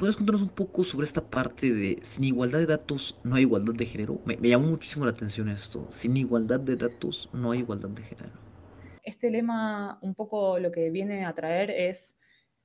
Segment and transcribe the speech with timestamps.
[0.00, 3.74] ¿Puedes contarnos un poco sobre esta parte de sin igualdad de datos no hay igualdad
[3.74, 4.18] de género?
[4.24, 5.86] Me, me llamó muchísimo la atención esto.
[5.90, 8.32] Sin igualdad de datos no hay igualdad de género.
[9.02, 12.14] Este lema un poco lo que viene a traer es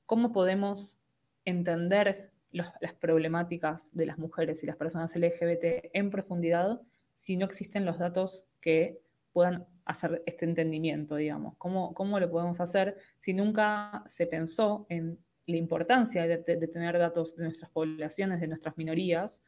[0.06, 1.02] cómo podemos
[1.44, 6.80] entender las problemáticas de las mujeres y las personas LGBT en profundidad
[7.20, 9.02] si no existen los datos que
[9.34, 11.56] puedan hacer este entendimiento, digamos.
[11.58, 17.36] ¿Cómo, cómo lo podemos hacer si nunca se pensó en la importancia de, tener datos
[17.36, 19.42] de nuestras poblaciones, de nuestras minorías?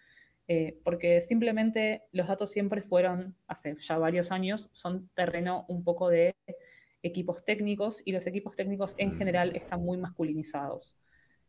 [0.47, 6.09] Eh, porque simplemente los datos siempre fueron, hace ya varios años, son terreno un poco
[6.09, 6.35] de
[7.03, 10.97] equipos técnicos y los equipos técnicos en general están muy masculinizados.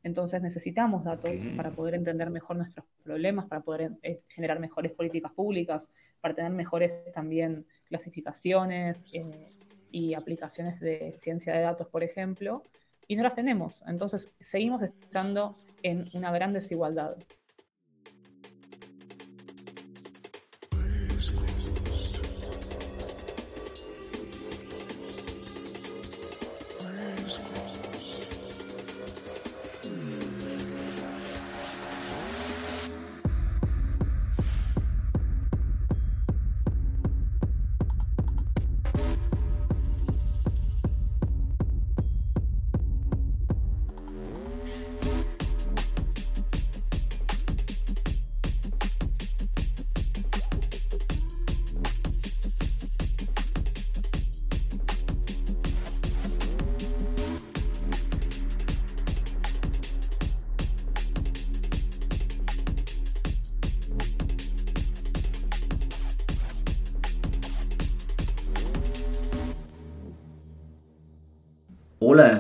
[0.03, 5.33] Entonces necesitamos datos para poder entender mejor nuestros problemas, para poder eh, generar mejores políticas
[5.33, 5.89] públicas,
[6.21, 9.53] para tener mejores también clasificaciones eh,
[9.91, 12.63] y aplicaciones de ciencia de datos, por ejemplo,
[13.09, 13.83] y no las tenemos.
[13.87, 17.17] Entonces seguimos estando en una gran desigualdad.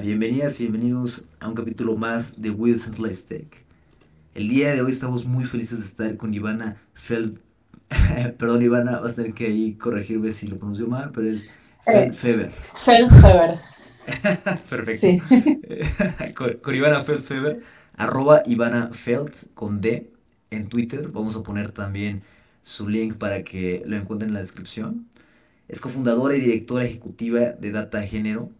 [0.09, 3.63] Bienvenidas y bienvenidos a un capítulo más de Wheels and Let's Tech.
[4.35, 7.39] El día de hoy estamos muy felices de estar con Ivana Feld.
[8.39, 11.51] Perdón, Ivana, vas a tener que ahí corregirme si lo pronuncio mal, pero es
[11.85, 12.53] Feldfeber.
[12.87, 13.59] Feldfeber.
[14.71, 15.07] Perfecto.
[15.29, 16.35] Sí.
[16.63, 17.63] con, Ivana Feldfeber,
[17.95, 20.11] arroba Ivana Feld con D
[20.51, 21.09] en Twitter.
[21.09, 22.23] Vamos a poner también
[22.63, 25.07] su link para que lo encuentren en la descripción.
[25.69, 28.51] Es cofundadora y directora ejecutiva de Data Género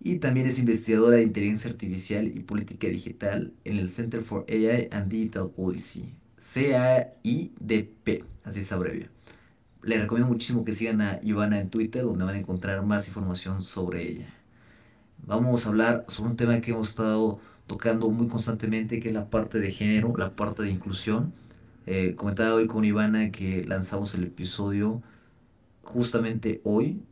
[0.00, 4.88] y también es investigadora de inteligencia artificial y política digital en el Center for AI
[4.90, 9.10] and Digital Policy, CAIDP, así se abrevia.
[9.82, 13.62] Le recomiendo muchísimo que sigan a Ivana en Twitter, donde van a encontrar más información
[13.62, 14.34] sobre ella.
[15.26, 19.30] Vamos a hablar sobre un tema que hemos estado tocando muy constantemente, que es la
[19.30, 21.32] parte de género, la parte de inclusión.
[21.86, 25.02] Eh, comentaba hoy con Ivana que lanzamos el episodio
[25.82, 27.02] justamente hoy,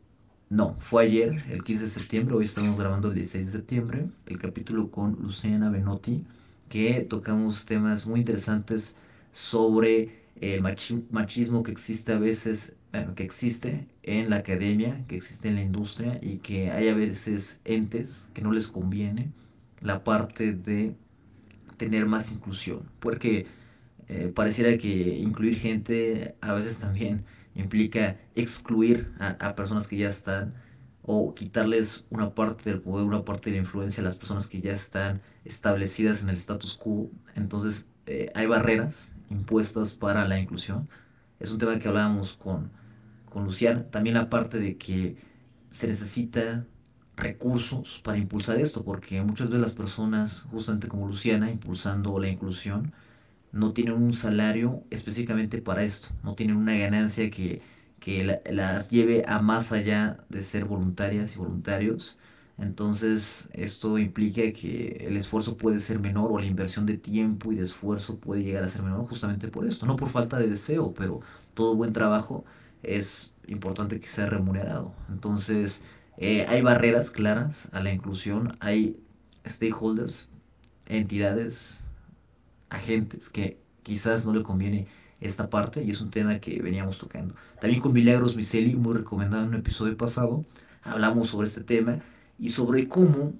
[0.49, 4.37] no, fue ayer, el 15 de septiembre, hoy estamos grabando el 16 de septiembre, el
[4.39, 6.23] capítulo con Luciana Benotti,
[6.69, 8.95] que tocamos temas muy interesantes
[9.33, 12.75] sobre el machismo que existe a veces,
[13.15, 17.59] que existe en la academia, que existe en la industria y que hay a veces
[17.65, 19.31] entes que no les conviene
[19.81, 20.95] la parte de
[21.75, 23.47] tener más inclusión, porque
[24.07, 27.25] eh, pareciera que incluir gente a veces también
[27.57, 30.53] implica excluir a, personas que ya están
[31.03, 34.61] o quitarles una parte del poder, una parte de la influencia a las personas que
[34.61, 37.09] ya están establecidas en el status quo.
[37.35, 40.87] Entonces eh, hay barreras impuestas para la inclusión.
[41.39, 42.71] Es un tema que hablábamos con,
[43.29, 43.83] con Luciana.
[43.89, 45.17] También la parte de que
[45.69, 46.65] se necesita
[47.15, 52.93] recursos para impulsar esto, porque muchas veces las personas, justamente como Luciana, impulsando la inclusión,
[53.57, 57.61] no tienen un salario específicamente para esto, no tienen una ganancia que,
[58.49, 62.17] las lleve a más allá de ser voluntarias y voluntarios.
[62.57, 67.55] Entonces esto implica que el esfuerzo puede ser menor o la inversión de tiempo y
[67.57, 70.93] de esfuerzo puede llegar a ser menor justamente por esto, no por falta de deseo,
[70.93, 71.19] pero
[71.53, 72.45] todo buen trabajo
[72.81, 74.93] es importante que sea remunerado.
[75.09, 75.81] Entonces
[76.17, 78.97] eh, hay barreras claras a la inclusión, hay
[79.45, 80.29] stakeholders,
[80.85, 81.81] entidades,
[82.69, 84.87] agentes que quizás no le conviene
[85.19, 87.33] esta parte y es un tema que veníamos tocando.
[87.59, 90.45] También con Milagros Viceli, muy recomendado en un episodio pasado,
[90.83, 91.99] hablamos sobre este tema
[92.39, 93.33] y sobre cómo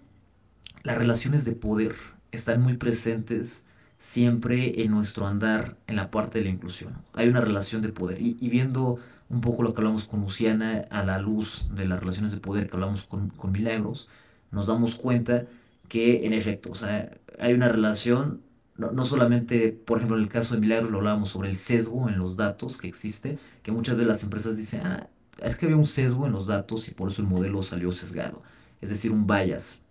[0.84, 1.96] las relaciones de poder
[2.32, 3.64] están muy presentes
[4.00, 6.94] siempre en nuestro andar en la parte de la inclusión.
[7.14, 9.00] Hay una relación de poder y, viendo
[9.30, 12.70] un poco lo que hablamos con Luciana a la luz de las relaciones de poder
[12.70, 14.08] que hablamos con, con Milagros,
[14.52, 15.46] nos damos cuenta
[15.90, 18.42] que en efecto, o sea, hay una relación
[18.78, 22.20] no, solamente, por ejemplo, en el caso de Milagro lo hablábamos sobre el sesgo en
[22.20, 25.10] los datos que existe, que muchas veces las empresas dicen, ah,
[25.40, 28.44] es que había un sesgo en los datos y por eso el modelo salió sesgado.
[28.82, 29.82] Es decir, un bias.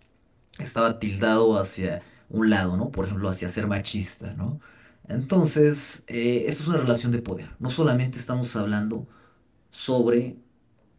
[0.59, 2.89] Estaba tildado hacia un lado, ¿no?
[2.91, 4.59] Por ejemplo, hacia ser machista, ¿no?
[5.07, 7.49] Entonces, eh, esto es una relación de poder.
[7.59, 9.07] No solamente estamos hablando
[9.71, 10.37] sobre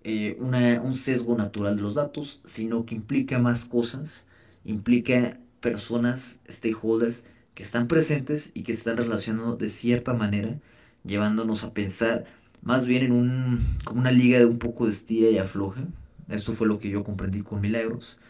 [0.05, 4.27] eh, un sesgo natural de los datos, sino que implica más cosas,
[4.65, 7.25] implica personas, stakeholders,
[7.59, 10.61] que están presentes y que están relacionando de cierta manera,
[11.05, 12.25] llevándonos a pensar
[12.63, 15.81] más bien en un, como una liga de un poco de estira y afloje.
[16.29, 18.21] Esto fue lo que yo comprendí con Milagros.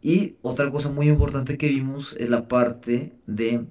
[0.00, 3.66] Y otra cosa muy importante que vimos es la parte de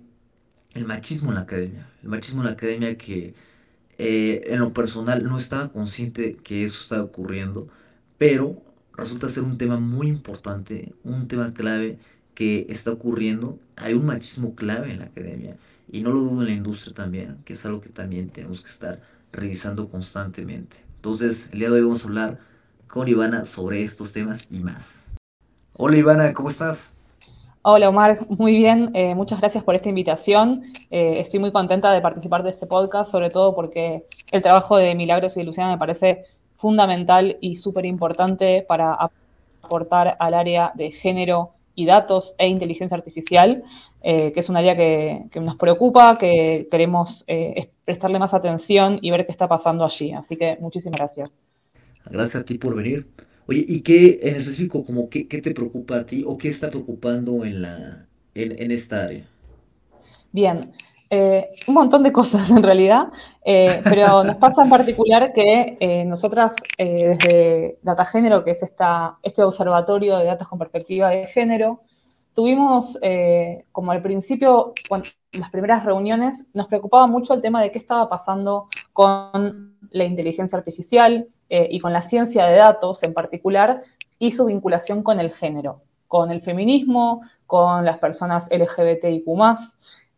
[0.76, 1.90] el machismo en la academia.
[2.04, 3.34] El machismo en la academia que
[3.98, 7.68] eh, en lo personal no estaba consciente que eso estaba ocurriendo,
[8.20, 8.62] pero
[8.96, 11.98] resulta ser un tema muy importante, un tema clave
[12.40, 13.60] que está ocurriendo.
[13.76, 15.58] Hay un machismo clave en la academia
[15.92, 18.70] y no lo dudo en la industria también, que es algo que también tenemos que
[18.70, 19.02] estar
[19.34, 20.78] revisando constantemente.
[20.96, 22.38] Entonces, el día de hoy vamos a hablar
[22.88, 25.12] con Ivana sobre estos temas y más.
[25.76, 26.94] Hola Ivana, ¿cómo estás?
[27.62, 30.64] Hola Omar, muy bien, eh, muchas gracias por esta invitación.
[30.92, 34.96] Eh, estoy muy contenta de participar de este podcast, sobre todo porque el trabajo de
[34.96, 36.24] Milagros y de Luciana me parece
[36.56, 38.98] fundamental y súper importante para
[39.62, 43.64] aportar al área de género y datos e inteligencia artificial,
[44.02, 47.26] eh, que es un área que, nos preocupa, que queremos
[47.86, 50.12] prestarle más atención y ver qué está pasando allí.
[50.12, 51.40] Así que muchísimas gracias.
[52.06, 53.08] Gracias a ti por venir.
[53.48, 56.70] Oye, ¿y qué en específico, como qué, qué te preocupa a ti o qué está
[56.70, 58.06] preocupando en, la,
[58.36, 59.26] en, esta área?
[60.32, 60.72] Bien,
[61.12, 63.08] eh, un montón de cosas en realidad,
[63.44, 69.18] eh, pero nos pasa en particular que eh, nosotras desde Data Género, que es esta,
[69.24, 71.82] este observatorio de datos con perspectiva de género,
[72.36, 72.98] tuvimos
[73.72, 78.08] como al principio, cuando, las primeras reuniones, nos preocupaba mucho el tema de qué estaba
[78.08, 83.82] pasando con la inteligencia artificial, y con la ciencia de datos en particular
[84.20, 89.26] y su vinculación con el género, con el feminismo, con las personas LGBTIQ.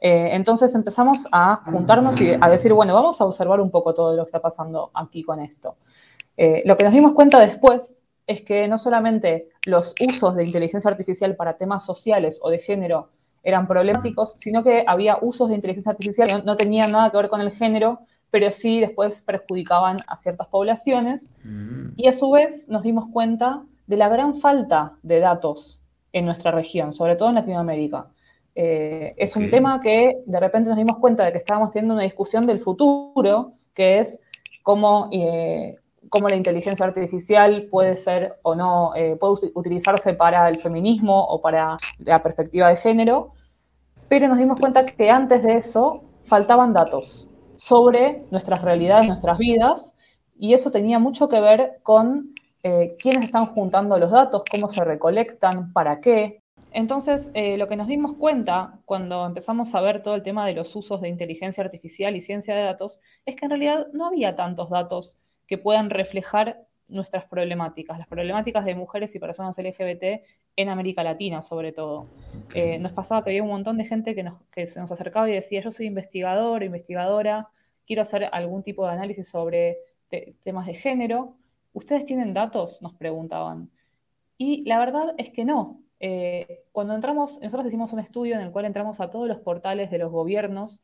[0.03, 4.15] Eh, entonces empezamos a juntarnos y a decir, bueno, vamos a observar un poco todo
[4.15, 5.77] lo que está pasando aquí con esto.
[6.35, 7.95] Eh, lo que nos dimos cuenta después
[8.25, 13.09] es que no solamente los usos de inteligencia artificial para temas sociales o de género
[13.43, 17.29] eran problemáticos, sino que había usos de inteligencia artificial que no tenían nada que ver
[17.29, 17.99] con el género,
[18.31, 21.29] pero sí después perjudicaban a ciertas poblaciones.
[21.43, 21.93] Mm.
[21.97, 25.81] Y a su vez nos dimos cuenta de la gran falta de datos
[26.13, 28.07] en nuestra región, sobre todo en Latinoamérica.
[28.55, 32.03] Eh, es un tema que de repente nos dimos cuenta de que estábamos teniendo una
[32.03, 34.19] discusión del futuro, que es
[34.63, 35.77] cómo, eh,
[36.09, 41.41] cómo la inteligencia artificial puede ser o no, eh, puede utilizarse para el feminismo o
[41.41, 43.33] para la perspectiva de género,
[44.09, 49.93] pero nos dimos cuenta que antes de eso faltaban datos sobre nuestras realidades, nuestras vidas,
[50.37, 52.33] y eso tenía mucho que ver con
[52.63, 56.40] eh, quiénes están juntando los datos, cómo se recolectan, para qué.
[56.71, 60.53] Entonces, eh, lo que nos dimos cuenta cuando empezamos a ver todo el tema de
[60.53, 64.35] los usos de inteligencia artificial y ciencia de datos, es que en realidad no había
[64.35, 70.23] tantos datos que puedan reflejar nuestras problemáticas, las problemáticas de mujeres y personas LGBT
[70.55, 72.07] en América Latina, sobre todo.
[72.53, 75.29] Eh, nos pasaba que había un montón de gente que, nos, que se nos acercaba
[75.29, 77.49] y decía, yo soy investigador, investigadora,
[77.85, 79.77] quiero hacer algún tipo de análisis sobre
[80.43, 81.35] temas de género.
[81.73, 82.81] ¿Ustedes tienen datos?
[82.81, 83.69] Nos preguntaban.
[84.37, 85.81] Y la verdad es que no.
[86.03, 89.91] Eh, cuando entramos, nosotros hicimos un estudio en el cual entramos a todos los portales
[89.91, 90.81] de los gobiernos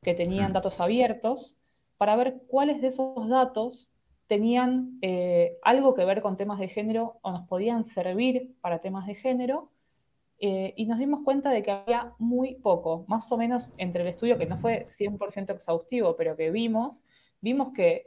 [0.00, 1.56] que tenían datos abiertos
[1.98, 3.90] para ver cuáles de esos datos
[4.28, 9.08] tenían eh, algo que ver con temas de género o nos podían servir para temas
[9.08, 9.70] de género.
[10.38, 14.08] Eh, y nos dimos cuenta de que había muy poco, más o menos entre el
[14.08, 17.04] estudio, que no fue 100% exhaustivo, pero que vimos,
[17.40, 18.06] vimos que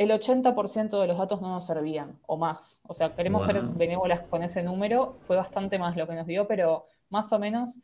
[0.00, 2.80] el 80% de los datos no nos servían, o más.
[2.88, 6.48] O sea, queremos ser benévolas con ese número, fue bastante más lo que nos dio,
[6.48, 7.78] pero más o menos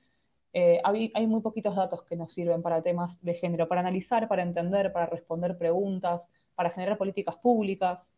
[0.54, 4.28] eh, hay, hay, muy poquitos datos que nos sirven para temas de género, para analizar,
[4.28, 8.10] para entender, para responder preguntas, para generar políticas públicas.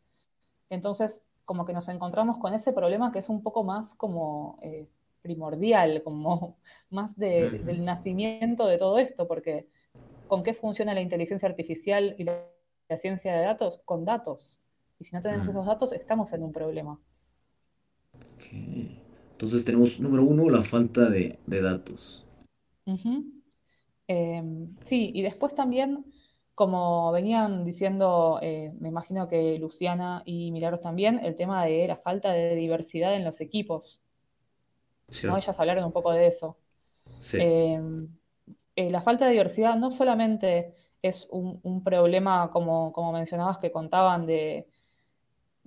[0.71, 4.87] Entonces, como que nos encontramos con ese problema que es un poco más como eh,
[5.23, 6.57] primordial, como
[6.91, 9.67] más del nacimiento de todo esto, porque
[10.29, 12.45] ¿con qué funciona la inteligencia artificial y la,
[12.97, 13.81] ciencia de datos?
[13.85, 14.61] Con datos.
[14.99, 16.99] Y si no tenemos esos datos, estamos en un problema.
[19.33, 22.25] Entonces tenemos, número uno, la falta de, datos.
[24.07, 26.05] Em, sí, y después también
[26.59, 31.95] como venían diciendo, eh, me imagino que Luciana y Milagros también, el tema de la
[31.95, 34.03] falta de diversidad en los equipos.
[35.09, 36.57] Ellas hablaron un poco de eso.
[37.35, 38.09] Em,
[38.75, 44.27] eh, la falta de diversidad no solamente es un, problema, como, como, mencionabas, que contaban
[44.27, 44.67] de,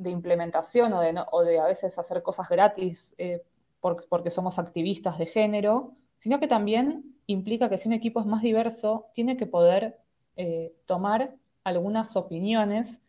[0.04, 3.44] implementación o de, o de, a veces hacer cosas gratis eh,
[3.80, 8.42] porque somos activistas de género, sino que también implica que si un equipo es más
[8.42, 9.98] diverso, tiene que poder
[10.38, 13.00] eh, tomar algunas opiniones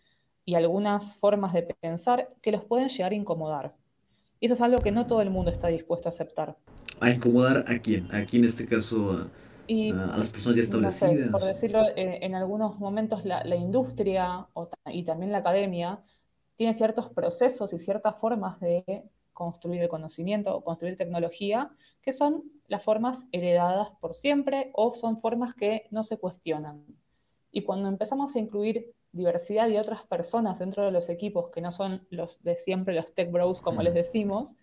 [0.44, 3.74] y algunas formas de pensar que los pueden llegar a incomodar.
[4.40, 6.56] Y eso es algo que no todo el mundo está dispuesto a aceptar.
[7.00, 8.12] ¿A incomodar a quién?
[8.14, 9.30] Aquí en este caso
[9.68, 11.30] las personas ya establecidas.
[11.30, 14.46] por decirlo, eh, en algunos momentos la, industria
[14.86, 16.00] y también la academia
[16.56, 21.70] tiene ciertos procesos y ciertas formas de construir el conocimiento o construir tecnología
[22.02, 26.84] que son las formas heredadas por siempre o son formas que no se cuestionan.
[27.50, 31.70] Y cuando empezamos a incluir diversidad de otras personas dentro de los equipos que no
[31.70, 34.54] son los de siempre, los tech bros, como les decimos,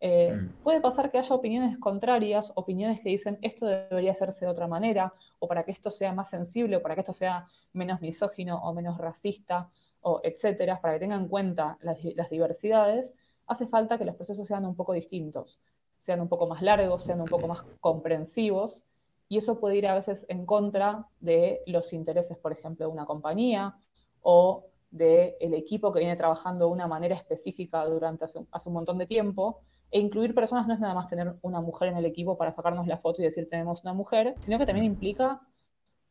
[0.00, 0.62] eh, mm.
[0.62, 5.14] puede pasar que haya opiniones contrarias, opiniones que dicen esto debería hacerse de otra manera,
[5.38, 8.74] o para que esto sea más sensible, o para que esto sea menos misógino o
[8.74, 13.14] menos racista, o etcétera, para que tengan en cuenta las, las diversidades,
[13.46, 15.60] hace falta que los procesos sean un poco distintos,
[16.00, 18.84] sean un poco más largos, sean un poco más comprensivos,
[19.28, 23.06] y eso puede ir a veces en contra de los intereses, por ejemplo, de una
[23.06, 23.76] compañía
[24.22, 28.38] o del equipo que viene trabajando de una manera específica durante hace,
[28.68, 29.60] un montón de tiempo.
[29.90, 32.86] E incluir personas no es nada más tener una mujer en el equipo para sacarnos
[32.86, 35.40] la foto y decir tenemos una mujer, sino que también implica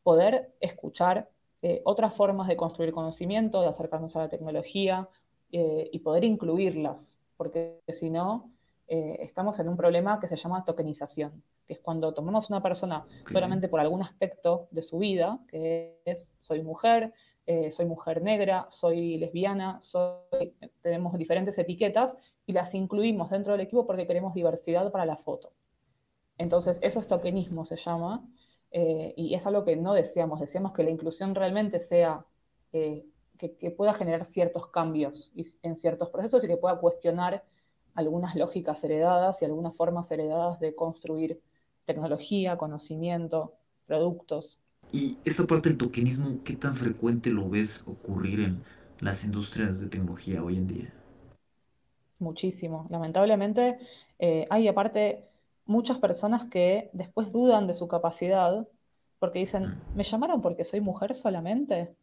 [0.03, 1.29] poder escuchar
[1.61, 5.09] eh, otras formas de construir conocimiento, de acercarnos a la tecnología
[5.51, 8.51] eh, y poder incluirlas, porque si no,
[8.87, 13.05] eh, estamos en un problema que se llama tokenización, que es cuando tomamos una persona
[13.31, 17.13] solamente por algún aspecto de su vida, que es soy mujer,
[17.47, 23.61] eh, soy mujer negra, soy lesbiana, soy, tenemos diferentes etiquetas y las incluimos dentro del
[23.61, 25.53] equipo porque queremos diversidad para la foto.
[26.37, 28.27] Entonces, eso es tokenismo, se llama,
[28.71, 30.39] eh, y es algo que no deseamos.
[30.39, 32.25] Deseamos que la inclusión realmente sea,
[32.73, 33.05] eh,
[33.37, 37.43] que, pueda generar ciertos cambios en ciertos procesos y que pueda cuestionar
[37.93, 41.41] algunas lógicas heredadas y algunas formas heredadas de construir
[41.85, 43.53] tecnología, conocimiento,
[43.85, 44.59] productos.
[44.91, 48.63] Y esa parte del tokenismo, ¿qué tan frecuente lo ves ocurrir en
[48.99, 50.93] las industrias de tecnología hoy en día?
[52.19, 52.87] Muchísimo.
[52.89, 53.77] Lamentablemente,
[54.19, 55.25] eh, hay aparte
[55.65, 58.67] muchas personas que después dudan de su capacidad
[59.19, 59.95] porque dicen, mm.
[59.95, 61.95] ¿me llamaron porque soy mujer solamente?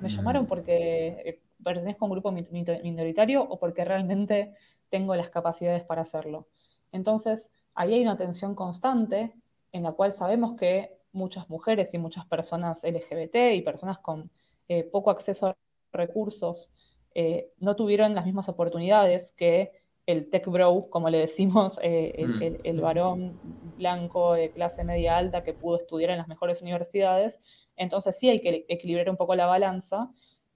[0.00, 0.46] ¿Me llamaron mm.
[0.46, 4.54] porque eh, pertenezco a un grupo minoritario o porque realmente
[4.90, 6.48] tengo las capacidades para hacerlo?
[6.92, 9.32] Entonces, ahí hay una tensión constante
[9.72, 14.30] en la cual sabemos que muchas mujeres y muchas personas LGBT y personas con
[14.68, 15.56] eh, poco acceso a
[15.92, 16.70] recursos
[17.14, 19.72] eh, no tuvieron las mismas oportunidades que
[20.06, 22.60] el tech bro, como le decimos, eh, mm.
[22.62, 23.40] el, varón
[23.76, 27.40] blanco de clase media alta que pudo estudiar en las mejores universidades.
[27.76, 30.10] Entonces sí hay que equilibrar un poco la balanza,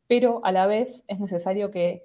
[0.06, 2.04] pero a la vez es necesario que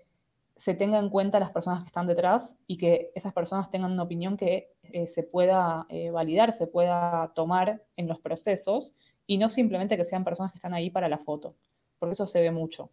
[0.57, 4.03] se tenga en cuenta las personas que están detrás y que esas personas tengan una
[4.03, 8.93] opinión que eh, se pueda eh, validar, se pueda tomar en los procesos
[9.27, 11.55] y no simplemente que sean personas que están ahí para la foto,
[11.99, 12.91] porque eso se ve mucho.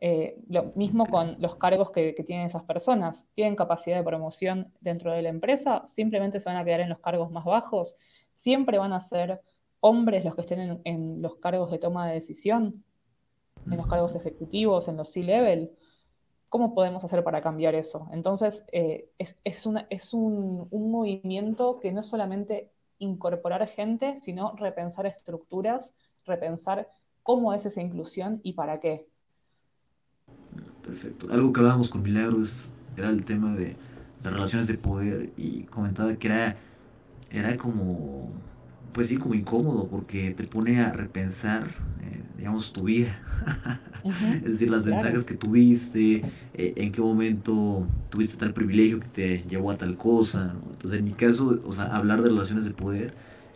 [0.00, 3.26] Eh, lo mismo con los cargos que, tienen esas personas.
[3.34, 5.86] ¿Tienen capacidad de promoción dentro de la empresa?
[5.88, 7.96] ¿Simplemente se van a quedar en los cargos más bajos?
[8.34, 9.40] ¿Siempre van a ser
[9.80, 12.84] hombres los que estén en los cargos de toma de decisión?
[13.66, 15.72] ¿En los cargos ejecutivos, en los C-level?
[16.48, 18.08] ¿Cómo podemos hacer para cambiar eso?
[18.12, 19.66] Entonces, eh, es, es,
[20.14, 26.88] un, movimiento que no es solamente incorporar gente, sino repensar estructuras, repensar
[27.22, 29.06] cómo es esa inclusión y para qué.
[30.82, 31.26] Perfecto.
[31.30, 33.76] Algo que hablábamos con Milagros era el tema de
[34.24, 36.56] las relaciones de poder y comentaba que era,
[37.30, 38.30] era como,
[38.92, 41.68] pues sí, como incómodo porque te pone a repensar,
[42.02, 43.20] eh, digamos, tu vida.
[44.44, 49.44] es decir, las ventajas que tuviste, eh, en qué momento tuviste tal privilegio que te
[49.48, 50.54] llevó a tal cosa.
[50.72, 53.14] Entonces, en mi caso, o sea, hablar de relaciones de poder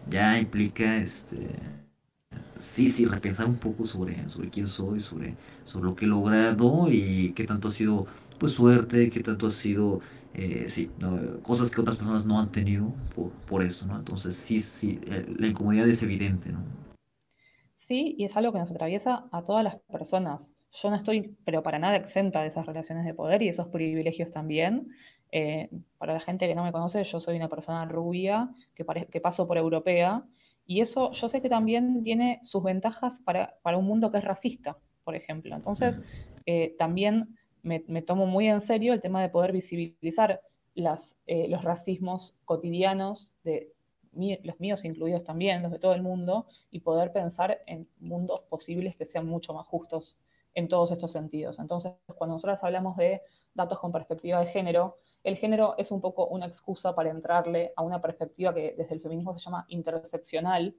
[0.09, 1.49] ya implica, este,
[2.59, 6.89] sí, sí, repensar un poco sobre, sobre quién soy, sobre, sobre lo que he logrado
[6.91, 8.07] y qué tanto ha sido,
[8.39, 10.01] pues, suerte, qué tanto ha sido,
[10.35, 10.91] eh, sí,
[11.43, 13.97] cosas que otras personas no han tenido por, por eso, ¿no?
[13.97, 15.01] Entonces, sí, sí,
[15.39, 16.65] la incomodidad es evidente, ¿no?
[17.79, 20.41] Sí, y es algo que nos atraviesa a todas las personas.
[20.73, 24.33] Yo no estoy, pero para nada exenta de esas relaciones de poder y esos privilegios
[24.33, 24.89] también.
[25.31, 29.21] Eh, para la gente que no me conoce, yo soy una persona rubia que, que
[29.21, 30.25] paso por europea
[30.67, 34.77] y eso yo sé que también tiene sus ventajas para, un mundo que es racista,
[35.05, 35.55] por ejemplo.
[35.55, 36.01] Entonces,
[36.47, 40.40] eh, también me, tomo muy en serio el tema de poder visibilizar
[40.75, 43.73] las, eh, los racismos cotidianos de
[44.14, 48.97] los míos incluidos también, los de todo el mundo, y poder pensar en mundos posibles
[48.97, 50.19] que sean mucho más justos
[50.54, 51.59] en todos estos sentidos.
[51.59, 53.23] Entonces, cuando nosotros hablamos de
[53.54, 57.83] datos con perspectiva de género, el género es un poco una excusa para entrarle a
[57.83, 60.76] una perspectiva que desde el feminismo se llama interseccional,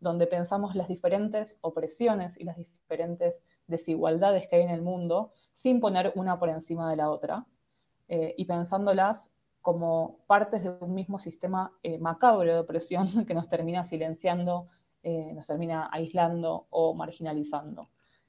[0.00, 5.80] donde pensamos las diferentes opresiones y las diferentes desigualdades que hay en el mundo sin
[5.80, 7.46] poner una por encima de la otra
[8.08, 9.30] eh, y pensándolas
[9.62, 14.68] como partes de un mismo sistema eh, macabro de opresión que nos termina silenciando,
[15.02, 17.80] eh, nos termina aislando o marginalizando.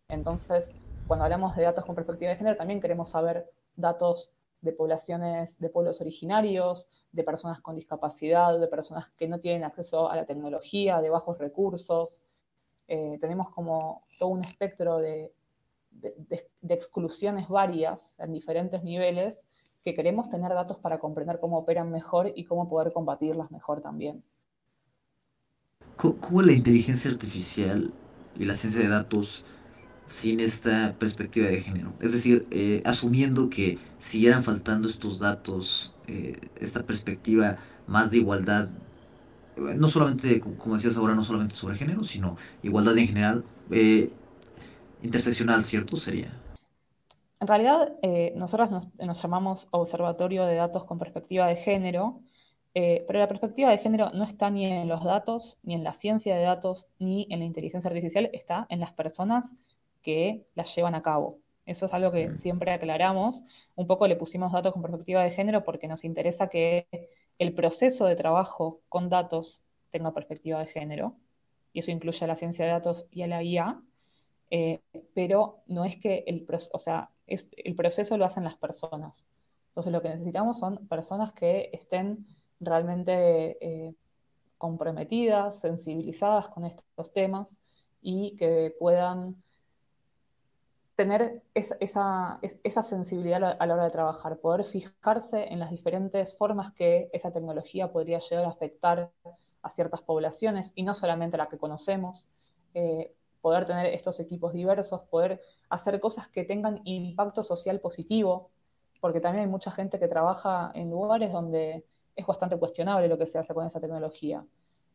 [0.08, 0.76] Entonces,
[1.08, 5.70] cuando hablamos de datos con perspectiva de género, también queremos saber datos de poblaciones, de
[5.70, 11.02] pueblos originarios, de personas con discapacidad, de personas que no tienen acceso a la tecnología,
[11.02, 12.22] de bajos recursos.
[12.96, 15.32] Eh, tenemos como todo un espectro de,
[16.70, 19.44] exclusiones varias en diferentes niveles
[19.84, 24.24] que queremos tener datos para comprender cómo operan mejor y cómo poder combatirlas mejor también.
[25.96, 27.92] ¿Cómo la inteligencia artificial
[28.38, 29.44] y la ciencia de datos
[30.06, 31.94] sin esta perspectiva de género.
[32.00, 37.58] Es decir, eh, asumiendo que siguieran faltando estos datos, eh, esta perspectiva
[37.88, 38.70] más de igualdad,
[39.58, 43.44] no solamente, como decías ahora, no solamente sobre género, sino igualdad en general,
[45.02, 45.98] interseccional, ¿cierto?
[45.98, 46.32] Sería.
[47.40, 47.94] En realidad,
[48.36, 52.22] nosotros nos, nos, llamamos Observatorio de Datos con Perspectiva de Género,
[52.74, 56.36] pero la perspectiva de género no está ni en los datos, ni en la ciencia
[56.36, 59.52] de datos, ni en la inteligencia artificial, está en las personas
[60.02, 61.40] que las llevan a cabo.
[61.66, 63.42] Eso es algo que siempre aclaramos.
[63.76, 66.88] Un poco le pusimos datos con perspectiva de género porque nos interesa que
[67.40, 71.16] el proceso de trabajo con datos tenga perspectiva de género,
[71.74, 73.82] y eso incluye a la ciencia de datos y a la IA,
[74.52, 74.82] eh,
[75.16, 79.26] pero no es que el, o sea, el proceso lo hacen las personas.
[79.70, 82.28] Entonces lo que necesitamos son personas que estén
[82.60, 83.96] realmente eh,
[84.60, 87.48] comprometidas, sensibilizadas con estos temas
[88.02, 89.42] y que puedan
[90.96, 96.74] tener esa, esa, sensibilidad a la hora de trabajar, poder fijarse en las diferentes formas
[96.74, 99.12] que esa tecnología podría llegar a afectar
[99.64, 102.28] a ciertas poblaciones y no solamente a la que conocemos,
[102.76, 108.52] eh, poder tener estos equipos diversos, poder hacer cosas que tengan impacto social positivo,
[109.02, 113.28] porque también hay mucha gente que trabaja en lugares donde es bastante cuestionable lo que
[113.28, 114.46] se hace con esa tecnología.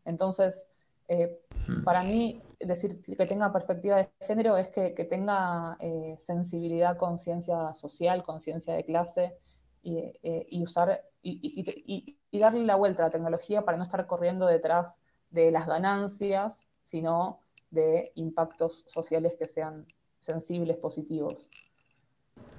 [0.04, 0.68] Entonces,
[1.08, 1.84] eh, hmm.
[1.84, 8.22] para mí, decir que tenga perspectiva de género es que, tenga eh, sensibilidad, conciencia social,
[8.22, 9.34] conciencia de clase
[9.82, 15.00] y, eh, usar y, darle la vuelta a la tecnología para no estar corriendo detrás
[15.30, 17.40] de las ganancias, sino
[17.70, 19.86] de impactos sociales que sean
[20.20, 21.48] sensibles, positivos.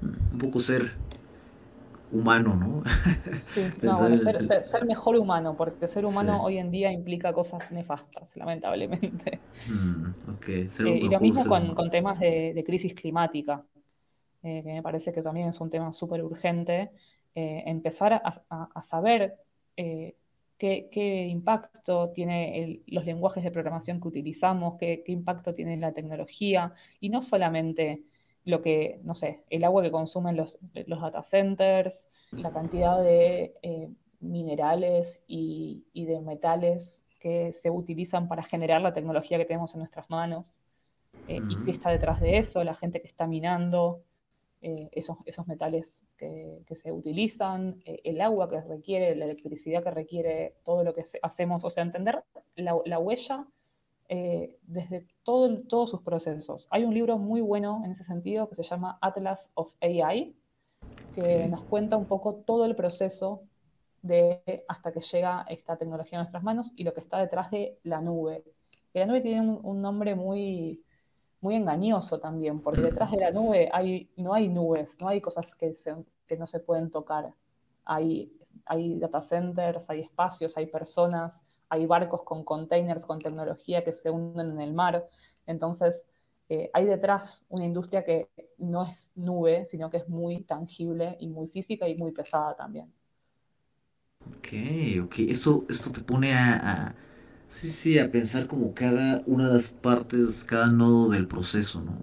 [0.02, 0.92] Un poco ser
[2.12, 2.84] humano, ¿no?
[3.54, 8.30] Sí, no, bueno, ser, mejor humano, porque ser humano hoy en día implica cosas nefastas,
[8.36, 9.40] lamentablemente.
[9.68, 10.70] Mm, okay.
[10.80, 13.64] Eh, y lo mismo con, temas de, crisis climática,
[14.44, 16.92] eh, que me parece que también es un tema súper urgente.
[17.36, 19.36] Eh, empezar a, saber
[19.76, 26.74] qué, impacto tiene los lenguajes de programación que utilizamos, qué, qué impacto tiene la tecnología,
[27.00, 28.04] y no solamente
[28.46, 33.56] lo que, no sé, el agua que consumen los, los data centers, la cantidad de
[33.62, 39.80] eh, minerales y, de metales que se utilizan para generar la tecnología que tenemos en
[39.80, 40.54] nuestras manos,
[41.28, 44.04] eh, y qué está detrás de eso, la gente que está minando
[44.62, 50.56] eh, esos, esos metales que, se utilizan, el agua que requiere, la electricidad que requiere,
[50.66, 52.24] todo lo que hacemos, o sea, entender
[52.56, 53.48] la, la huella
[54.12, 56.68] eh, desde todo, todos sus procesos.
[56.72, 60.36] Hay un libro muy bueno en ese sentido que se llama Atlas of AI,
[61.14, 63.44] que nos cuenta un poco todo el proceso
[64.02, 67.78] de hasta que llega esta tecnología a nuestras manos y lo que está detrás de
[67.84, 68.44] la nube.
[68.94, 70.84] la nube tiene un, nombre muy,
[71.40, 75.54] muy engañoso también, porque detrás de la nube hay, no hay nubes, no hay cosas
[75.56, 75.76] que,
[76.26, 77.32] que no se pueden tocar.
[77.86, 78.34] Hay,
[78.66, 84.10] hay data centers, hay espacios, hay personas, hay barcos con containers, con tecnología que se
[84.12, 85.08] hunden en el mar.
[85.46, 86.06] Entonces,
[86.50, 91.28] eh, hay detrás una industria que no es nube, sino que es muy tangible y
[91.28, 92.94] muy física y muy pesada también.
[94.28, 94.48] Ok,
[95.04, 95.16] ok.
[95.20, 96.96] Eso, esto te pone a,
[97.48, 101.98] sí, sí, a pensar como cada una de las partes, cada nodo del proceso, ¿no?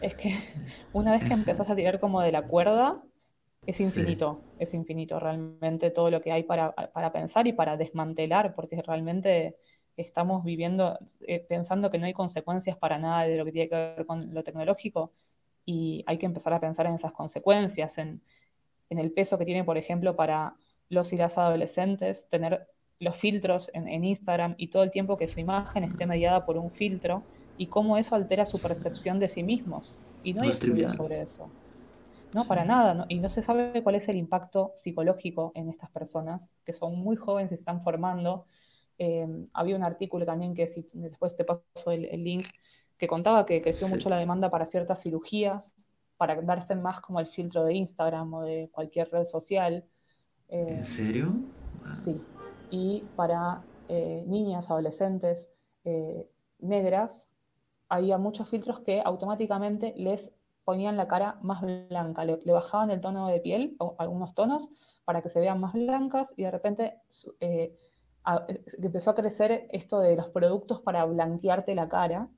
[0.00, 0.38] es que
[0.92, 3.02] una vez que empezás a tirar como de la cuerda,
[3.66, 6.74] es infinito, es infinito realmente todo lo que hay para,
[7.12, 9.56] pensar y para desmantelar, porque realmente
[9.96, 13.74] estamos viviendo, eh, pensando que no hay consecuencias para nada de lo que tiene que
[13.74, 15.12] ver con lo tecnológico
[15.64, 18.20] y hay que empezar a pensar en esas consecuencias, en,
[18.90, 20.54] el peso que tiene, por ejemplo, para
[20.90, 22.66] los y las adolescentes, tener
[22.98, 26.70] los filtros en, Instagram y todo el tiempo que su imagen esté mediada por un
[26.70, 27.22] filtro
[27.56, 29.98] y cómo eso altera su percepción de sí mismos.
[30.22, 31.48] Y no hay estudios sobre eso.
[32.34, 33.04] No, para nada.
[33.08, 37.16] Y no se sabe cuál es el impacto psicológico en estas personas, que son muy
[37.16, 38.46] jóvenes y se están formando.
[38.98, 42.44] Eh, había un artículo también que si después te paso el, link,
[42.96, 45.74] que contaba que creció mucho la demanda para ciertas cirugías,
[46.16, 49.84] para darse más como el filtro de Instagram o de cualquier red social.
[50.48, 51.34] ¿En eh, serio?
[51.94, 52.20] Sí.
[52.70, 55.48] Y para eh, niñas, adolescentes
[56.60, 57.26] negras,
[57.88, 60.32] había muchos filtros que automáticamente les
[60.64, 64.68] ponían la cara más blanca, le, bajaban el tono de piel, o algunos tonos,
[65.04, 66.94] para que se vean más blancas y de repente
[67.40, 67.76] eh,
[68.80, 72.28] empezó a crecer esto de los productos para blanquearte la cara,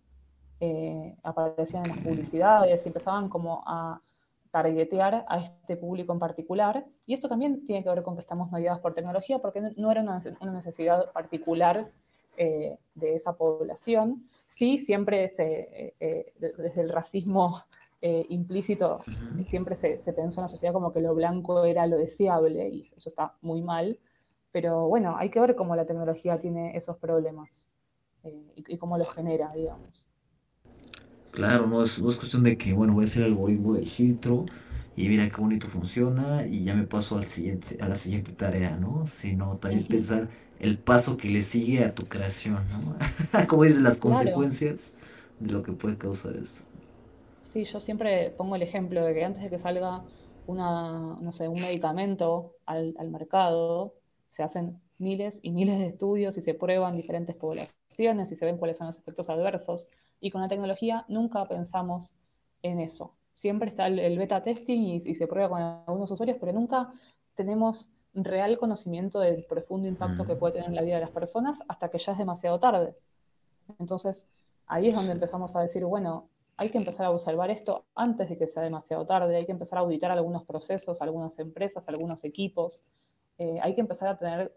[0.61, 4.01] eh, aparecían en las publicidades y empezaban como a
[4.51, 6.87] targetear a este público en particular.
[7.07, 10.01] Y esto también tiene que ver con que estamos mediados por tecnología, porque no era
[10.01, 11.91] una, necesidad particular
[12.37, 14.27] eh, de esa población.
[14.49, 15.95] Sí, siempre se,
[16.39, 17.65] desde el racismo
[18.07, 19.01] eh, implícito,
[19.49, 23.09] siempre se, pensó en la sociedad como que lo blanco era lo deseable y eso
[23.09, 23.99] está muy mal,
[24.53, 27.67] pero bueno, hay que ver cómo la tecnología tiene esos problemas
[28.25, 30.07] eh, y, cómo los genera, digamos.
[31.31, 34.45] Claro, no es, cuestión de que, bueno, voy a hacer el algoritmo del filtro
[34.97, 38.77] y mira qué bonito funciona y ya me paso al siguiente, a la siguiente tarea,
[38.77, 39.07] ¿no?
[39.07, 40.29] Sino también pensar
[40.61, 43.47] el paso que le sigue a tu creación, ¿no?
[43.49, 44.93] como dices, las consecuencias
[45.41, 46.74] de lo que puede causar esto.
[47.55, 50.03] Sí, yo siempre pongo el ejemplo de que antes de que salga
[50.49, 53.95] una, no sé, un medicamento al, mercado,
[54.31, 58.59] se hacen miles y miles de estudios y se prueban diferentes poblaciones y se ven
[58.59, 59.87] cuáles son los efectos adversos.
[60.19, 62.13] Y con la tecnología nunca pensamos
[62.63, 63.15] en eso.
[63.35, 66.93] Siempre está el, beta testing y, y, se prueba con algunos usuarios, pero nunca
[67.37, 71.57] tenemos real conocimiento del profundo impacto que puede tener en la vida de las personas
[71.69, 72.97] hasta que ya es demasiado tarde.
[73.79, 74.27] Entonces,
[74.67, 78.39] ahí es donde empezamos a decir, bueno, hay que empezar a observar esto antes de
[78.39, 82.81] que sea demasiado tarde, hay que empezar a auditar algunos procesos, algunas empresas, algunos equipos,
[83.39, 84.53] eh, hay que empezar a tener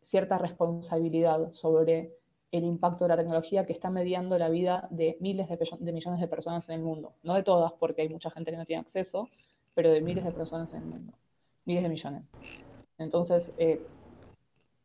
[0.00, 2.14] cierta responsabilidad sobre
[2.50, 6.28] el impacto de la tecnología que está mediando la vida de miles de, millones de
[6.28, 7.12] personas en el mundo.
[7.22, 9.28] No de todas, porque hay mucha gente que no tiene acceso,
[9.74, 11.12] pero de miles de personas en el mundo.
[11.64, 12.30] Miles de millones.
[12.96, 13.84] Entonces, eh,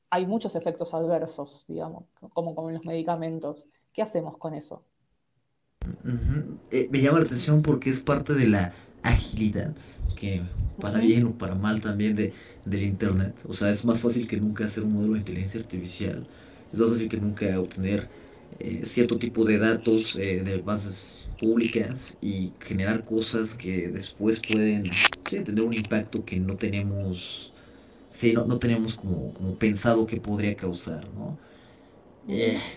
[0.10, 3.68] hay muchos efectos adversos, digamos, como, como en los medicamentos.
[3.94, 4.82] ¿Qué hacemos con eso?
[6.72, 8.74] Eh, me llama la atención porque es parte de la
[9.04, 9.76] agilidad,
[10.16, 10.42] que
[10.80, 12.34] para bien o para mal también de,
[12.66, 13.36] del Internet.
[13.48, 16.24] O sea, es más fácil que nunca hacer un modelo de inteligencia artificial.
[16.72, 18.10] Es más fácil que nunca obtener
[18.60, 24.90] eh, cierto tipo de datos eh, de bases públicas y generar cosas que después pueden
[25.24, 27.54] tener un impacto que no tenemos,
[28.12, 31.38] sí, no, no tenemos como, como pensado que podría causar, ¿no?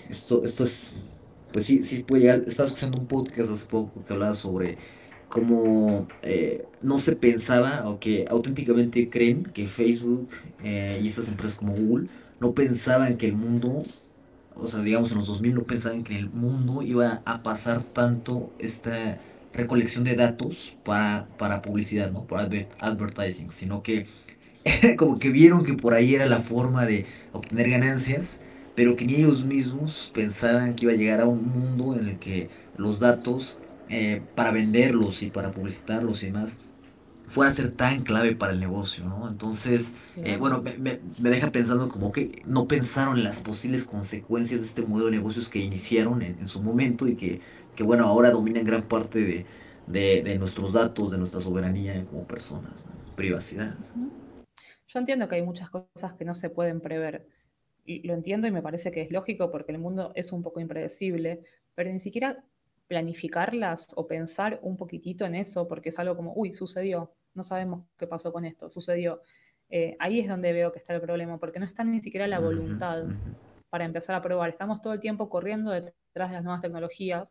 [0.08, 0.94] esto, esto es
[1.52, 2.42] pues sí, sí puede llegar.
[2.46, 4.78] Estaba escuchando un podcast hace poco que hablaba sobre
[5.28, 10.28] cómo eh, no se pensaba o que auténticamente creen que Facebook
[10.62, 12.08] eh, y estas empresas como Google
[12.40, 13.82] no pensaban que el mundo,
[14.54, 18.52] o sea, digamos en los 2000 no pensaban que el mundo iba a pasar tanto
[18.58, 19.18] esta
[19.54, 22.24] recolección de datos para, para publicidad, ¿no?
[22.24, 22.48] Para
[22.80, 24.06] advertising, sino que
[24.98, 28.40] como que vieron que por ahí era la forma de obtener ganancias
[28.74, 32.18] pero que ni ellos mismos pensaban que iba a llegar a un mundo en el
[32.18, 33.58] que los datos
[33.88, 36.56] eh, para venderlos y para publicitarlos y demás
[37.32, 39.26] fuera a ser tan clave para el negocio, ¿no?
[39.26, 44.66] Entonces, eh, bueno, me, deja pensando como que no pensaron en las posibles consecuencias de
[44.66, 47.40] este modelo de negocios que iniciaron en, su momento y que,
[47.74, 49.46] que, bueno, ahora dominan gran parte
[49.86, 52.72] de, de, nuestros datos, de nuestra soberanía como personas,
[53.16, 53.76] privacidad.
[54.88, 57.26] Yo entiendo que hay muchas cosas que no se pueden prever
[57.84, 61.42] lo entiendo y me parece que es lógico porque el mundo es un poco impredecible,
[61.74, 62.44] pero ni siquiera
[62.88, 67.84] planificarlas o pensar un poquitito en eso, porque es algo como, uy, sucedió, no sabemos
[67.96, 69.22] qué pasó con esto, sucedió.
[69.70, 72.40] Eh, ahí es donde veo que está el problema, porque no está ni siquiera la
[72.40, 73.04] voluntad
[73.70, 74.50] para empezar a probar.
[74.50, 77.26] Estamos todo el tiempo corriendo detrás de las nuevas tecnologías,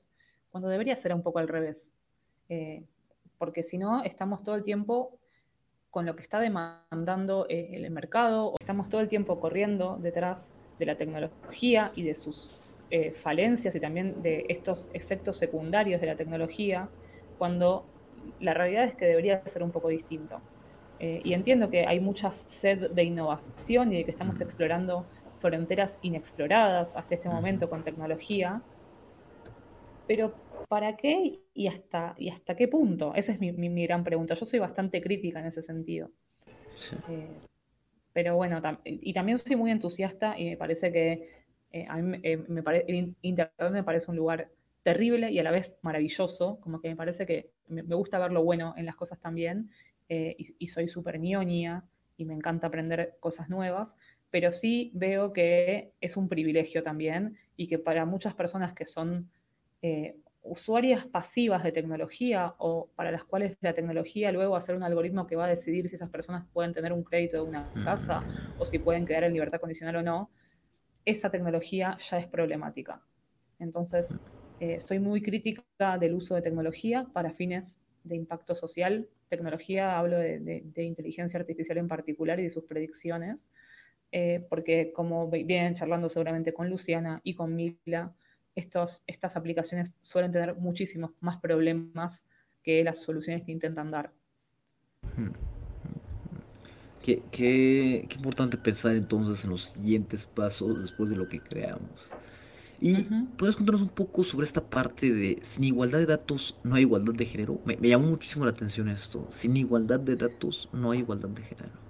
[0.50, 1.92] cuando debería ser un poco al revés.
[2.50, 2.84] Eh,
[3.38, 5.20] porque si no, estamos todo el tiempo
[5.91, 10.39] con lo que está demandando eh, el mercado, estamos todo el tiempo corriendo detrás
[10.80, 12.58] de la tecnología y de sus
[12.89, 16.88] eh, falencias y también de estos efectos secundarios de la tecnología,
[17.38, 17.86] cuando
[18.39, 20.39] la realidad es que debería ser un poco distinto.
[20.99, 25.06] Eh, y entiendo que hay mucha sed de innovación y de que estamos explorando
[25.39, 28.62] fronteras inexploradas hasta este momento con tecnología,
[30.08, 30.34] pero
[30.67, 33.13] ¿para qué y hasta, y hasta qué punto?
[33.15, 34.36] Esa es mi, gran pregunta.
[34.36, 36.10] Yo soy bastante crítica en ese sentido.
[37.10, 37.28] Eh,
[38.13, 42.38] pero bueno, y también soy muy entusiasta y me parece que eh, a mí, eh,
[42.47, 42.63] me
[43.21, 44.50] Internet me parece un lugar
[44.84, 48.43] terrible y a la vez maravilloso, como que me parece que me, gusta ver lo
[48.43, 49.69] bueno en las cosas también,
[50.10, 51.86] eh, y, soy súper ñoña
[52.17, 53.89] y me encanta aprender cosas nuevas,
[54.30, 59.30] pero sí veo que es un privilegio también y que para muchas personas que son
[60.43, 64.84] usuarias pasivas de tecnología o para las cuales la tecnología luego va a ser un
[64.84, 68.23] algoritmo que va a decidir si esas personas pueden tener un crédito de una casa
[68.58, 70.30] o si pueden quedar en libertad condicional o no,
[71.06, 73.01] esa tecnología ya es problemática.
[73.60, 74.08] Entonces,
[74.60, 77.71] eh, soy muy crítica del uso de tecnología para fines
[78.04, 79.08] de impacto social.
[79.30, 83.45] Tecnología, hablo de, inteligencia artificial en particular y de sus predicciones,
[84.12, 88.13] eh, porque como vienen charlando seguramente con Luciana y con Mila,
[88.56, 92.24] estos, estas aplicaciones suelen tener muchísimos más problemas
[92.64, 94.12] que las soluciones que intentan dar.
[97.02, 102.12] Qué, qué, qué, importante pensar entonces en los siguientes pasos después de lo que creamos.
[102.80, 103.04] Y
[103.38, 107.14] puedes contarnos un poco sobre esta parte de sin igualdad de datos no hay igualdad
[107.14, 107.60] de género.
[107.64, 109.28] Me, me, llamó muchísimo la atención esto.
[109.30, 111.82] Sin igualdad de datos no hay igualdad de género.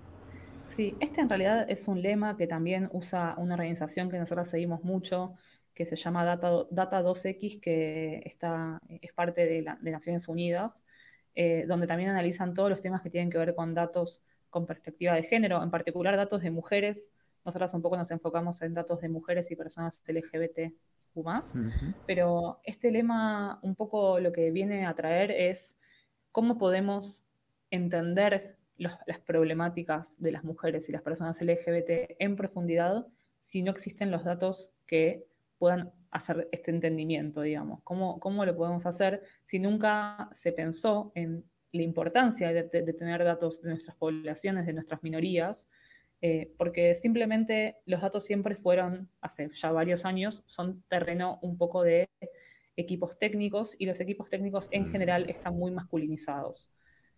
[0.76, 4.84] Sí, este en realidad es un lema que también usa una organización que nosotros seguimos
[4.84, 5.34] mucho,
[5.74, 10.72] que se llama Data, Data 2X, que está, es parte de, la, de Naciones Unidas,
[11.36, 15.14] eh, donde también analizan todos los temas que tienen que ver con datos con perspectiva
[15.14, 17.10] de género, en particular datos de mujeres.
[17.46, 20.74] Nosotras un poco nos enfocamos en datos de mujeres y personas LGBT
[21.16, 21.52] más,
[22.08, 25.76] pero este lema un poco lo que viene a traer es
[26.32, 27.26] cómo podemos
[27.70, 33.06] entender las problemáticas de las mujeres y las personas LGBT en profundidad
[33.46, 35.28] si no existen los datos que
[35.62, 37.84] puedan hacer este entendimiento, digamos.
[37.84, 43.62] ¿Cómo, cómo lo podemos hacer si nunca se pensó en la importancia de, tener datos
[43.62, 45.68] de nuestras poblaciones, de nuestras minorías?
[46.24, 51.84] Eh, porque simplemente los datos siempre fueron, hace ya varios años, son terreno un poco
[51.84, 52.10] de
[52.76, 56.72] equipos técnicos y los equipos técnicos en general están muy masculinizados.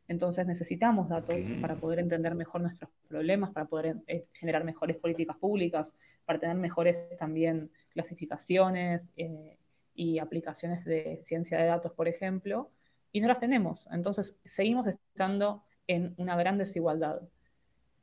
[0.07, 5.37] Entonces necesitamos datos para poder entender mejor nuestros problemas, para poder eh, generar mejores políticas
[5.37, 5.93] públicas,
[6.25, 9.57] para tener mejores también clasificaciones eh,
[9.95, 12.69] y aplicaciones de ciencia de datos, por ejemplo,
[13.13, 13.87] y no las tenemos.
[13.91, 17.21] Entonces seguimos estando en una gran desigualdad.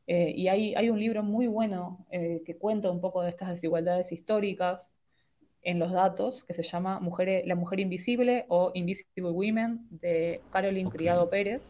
[0.06, 4.10] Eh, y hay, hay, un libro muy bueno que cuenta un poco de estas desigualdades
[4.10, 4.84] históricas
[5.62, 7.00] en los datos, que se llama
[7.44, 11.62] La Mujer Invisible o Invisible Women, de Caroline Criado Pérez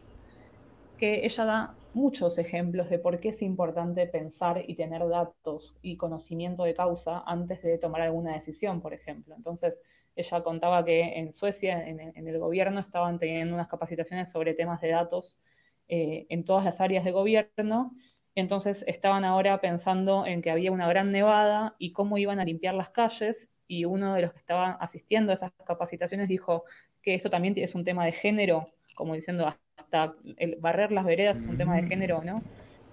[1.01, 5.97] que ella da muchos ejemplos de por qué es importante pensar y tener datos y
[5.97, 9.33] conocimiento de causa antes de tomar alguna decisión, por ejemplo.
[9.35, 9.73] Entonces,
[10.15, 14.89] ella contaba que en Suecia, en, el gobierno, estaban teniendo unas capacitaciones sobre temas de
[14.89, 15.39] datos
[15.87, 17.95] eh, en todas las áreas de gobierno.
[18.35, 22.75] Entonces, estaban ahora pensando en que había una gran nevada y cómo iban a limpiar
[22.75, 23.49] las calles.
[23.67, 26.63] Y uno de los que estaban asistiendo a esas capacitaciones dijo
[27.01, 31.37] que esto también es un tema de género, como diciendo, hasta el barrer las veredas
[31.37, 32.41] es un tema de género, ¿no?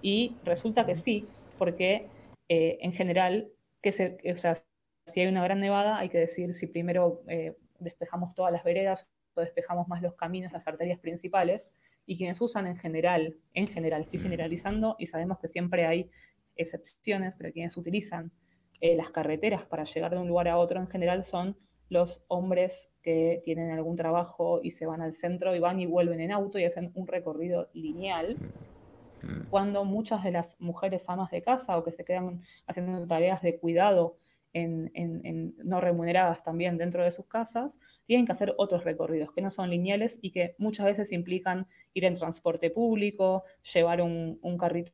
[0.01, 2.07] Y resulta que sí, porque
[2.47, 3.49] eh, en general,
[3.81, 4.61] que se, o sea,
[5.05, 9.07] si hay una gran nevada, hay que decir si primero eh, despejamos todas las veredas
[9.33, 11.63] o despejamos más los caminos, las arterias principales,
[12.05, 16.09] y quienes usan en general, en general, estoy generalizando y sabemos que siempre hay
[16.55, 18.31] excepciones, pero quienes utilizan
[18.81, 21.55] eh, las carreteras para llegar de un lugar a otro en general son
[21.89, 26.19] los hombres que tienen algún trabajo y se van al centro y van y vuelven
[26.19, 28.37] en auto y hacen un recorrido lineal,
[29.49, 33.59] cuando muchas de las mujeres amas de casa o que se quedan haciendo tareas de
[33.59, 34.17] cuidado
[34.53, 37.71] en, no remuneradas también dentro de sus casas,
[38.05, 42.05] tienen que hacer otros recorridos que no son lineales y que muchas veces implican ir
[42.05, 44.93] en transporte público, llevar un, carrito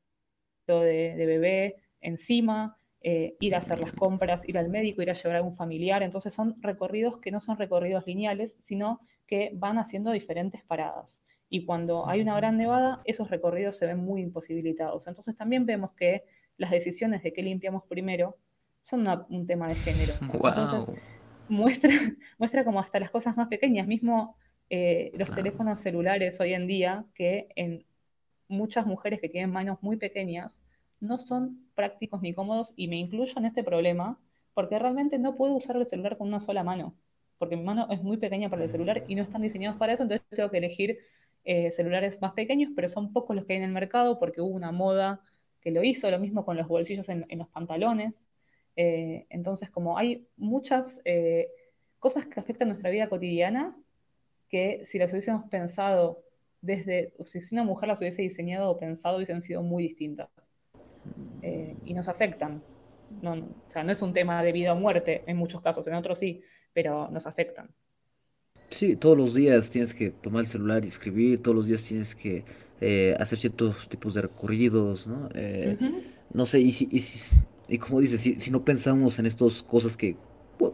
[0.67, 2.77] de, de bebé encima,
[3.07, 6.01] eh, ir a hacer las compras, ir al médico, ir a llevar a un familiar.
[6.01, 11.21] Entonces son recorridos que no son recorridos lineales, sino que van haciendo diferentes paradas.
[11.47, 15.05] Y cuando hay una gran nevada, esos recorridos se ven muy imposibilitados.
[15.05, 16.23] Entonces también vemos que
[16.57, 18.37] las decisiones de qué limpiamos primero
[18.81, 20.13] son un tema de género.
[20.33, 20.95] Entonces
[21.47, 21.91] muestra,
[22.39, 24.35] muestra como hasta las cosas más pequeñas, mismo
[24.71, 27.85] eh, los teléfonos celulares hoy en día, que en
[28.47, 30.64] muchas mujeres que tienen manos muy pequeñas,
[31.05, 34.19] no son prácticos ni cómodos y me incluyo en este problema
[34.53, 36.95] porque realmente no puedo usar el celular con una sola mano,
[37.37, 40.03] porque mi mano es muy pequeña para el celular y no están diseñados para eso,
[40.03, 40.99] entonces tengo que elegir
[41.43, 44.55] eh, celulares más pequeños, pero son pocos los que hay en el mercado porque hubo
[44.55, 45.21] una moda
[45.61, 48.13] que lo hizo, lo mismo con los bolsillos en, los pantalones.
[48.75, 51.49] Eh, entonces, como hay muchas eh,
[51.99, 53.75] cosas que afectan nuestra vida cotidiana,
[54.49, 56.23] que si las hubiésemos pensado
[56.61, 60.29] desde, o si una mujer las hubiese diseñado o pensado, hubiesen sido muy distintas.
[61.41, 62.63] Eh, y nos afectan.
[63.09, 65.95] No, o sea, no es un tema de vida o muerte en muchos casos, en
[65.95, 66.41] otros sí,
[66.73, 67.73] pero nos afectan.
[68.69, 72.15] Sí, todos los días tienes que tomar el celular y escribir, todos los días tienes
[72.15, 72.43] que
[72.81, 75.29] eh, hacer ciertos tipos de recorridos, ¿no?
[75.33, 75.77] Eh,
[76.33, 77.35] no sé, y, si, y, si-
[77.69, 80.17] y como dices, si, si no pensamos en estas cosas que,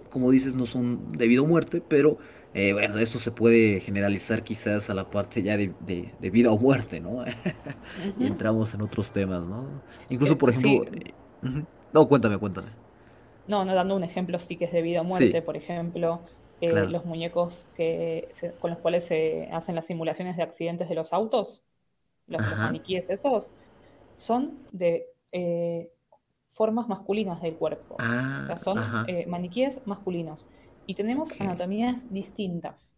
[0.09, 2.17] como dices, no son de vida o muerte, pero
[2.53, 6.51] eh, bueno, esto se puede generalizar quizás a la parte ya de, de, de vida
[6.51, 7.23] o muerte, ¿no?
[8.19, 9.83] Y entramos en otros temas, ¿no?
[10.09, 11.13] Incluso, Eh, por sí, ejemplo, eh.
[11.93, 12.69] No, cuéntame, cuéntame.
[13.45, 16.25] no, no dando un ejemplo sí que es de vida o muerte, Sí, por ejemplo,
[16.59, 16.89] eh, claro.
[16.89, 21.13] los muñecos que se- con los cuales se hacen las simulaciones de accidentes de los
[21.13, 21.63] autos,
[22.27, 23.53] los, maniquíes esos,
[24.17, 25.91] son de eh,
[26.53, 28.07] formas masculinas del cuerpo.
[28.43, 30.47] O sea, Ah, son eh, maniquíes masculinos.
[30.91, 31.39] Y tenemos Ok.
[31.39, 32.91] anatomías distintas.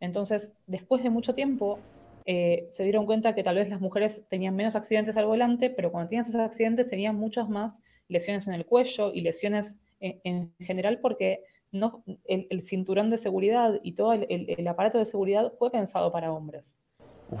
[0.00, 1.78] Entonces, después de mucho tiempo,
[2.24, 5.92] eh, se dieron cuenta que tal vez las mujeres tenían menos accidentes al volante, pero
[5.92, 10.54] cuando tenían esos accidentes tenían muchas más lesiones en el cuello y lesiones en, en
[10.58, 15.06] general porque no, el, el, cinturón de seguridad y todo el, el, el aparato de
[15.06, 16.76] seguridad fue pensado para hombres.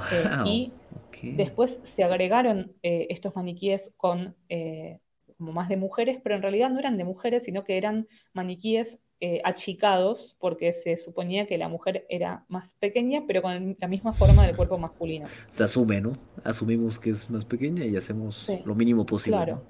[0.08, 0.46] Eh, Wow.
[0.46, 1.18] y Ok.
[1.30, 5.00] después se agregaron eh, estos maniquíes con eh,
[5.36, 8.98] como más de mujeres, pero en realidad no eran de mujeres, sino que eran maniquíes
[9.20, 14.12] eh, achicados, porque se suponía que la mujer era más pequeña, pero con la misma
[14.12, 15.26] forma del cuerpo masculino.
[15.48, 16.12] Se asume, ¿no?
[16.44, 19.62] Asumimos que es más pequeña y hacemos Sí, lo mínimo posible, ¿no?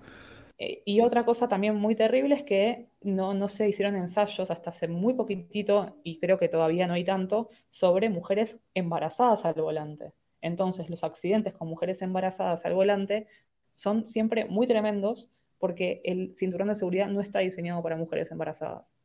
[0.58, 4.70] Eh, y otra cosa también muy terrible es que no, no se hicieron ensayos hasta
[4.70, 10.12] hace muy poquitito, y creo que todavía no hay tanto, sobre mujeres embarazadas al volante.
[10.40, 13.26] Entonces, los accidentes con mujeres embarazadas al volante
[13.74, 18.95] son siempre muy tremendos porque el cinturón de seguridad no está diseñado para mujeres embarazadas.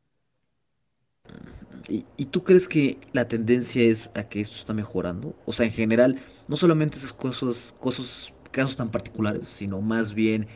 [1.88, 5.34] ¿Y, y tú crees que la tendencia es a que esto está mejorando?
[5.46, 10.46] O sea, en general, no solamente esas cosas, cosas, casos tan particulares, sino más bien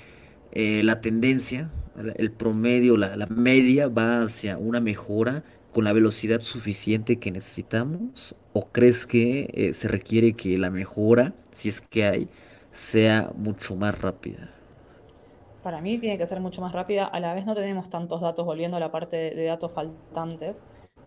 [0.53, 1.71] eh, la tendencia,
[2.17, 8.37] el promedio, la, la media va hacia una mejora con la velocidad suficiente que necesitamos?
[8.53, 12.29] ¿O crees que eh, se requiere que la mejora, si es que hay,
[12.73, 14.56] sea mucho más rápida?
[15.67, 17.07] Para mí tiene que ser mucho más rápida.
[17.07, 20.57] A la vez no tenemos tantos datos, volviendo a la parte de, de datos faltantes,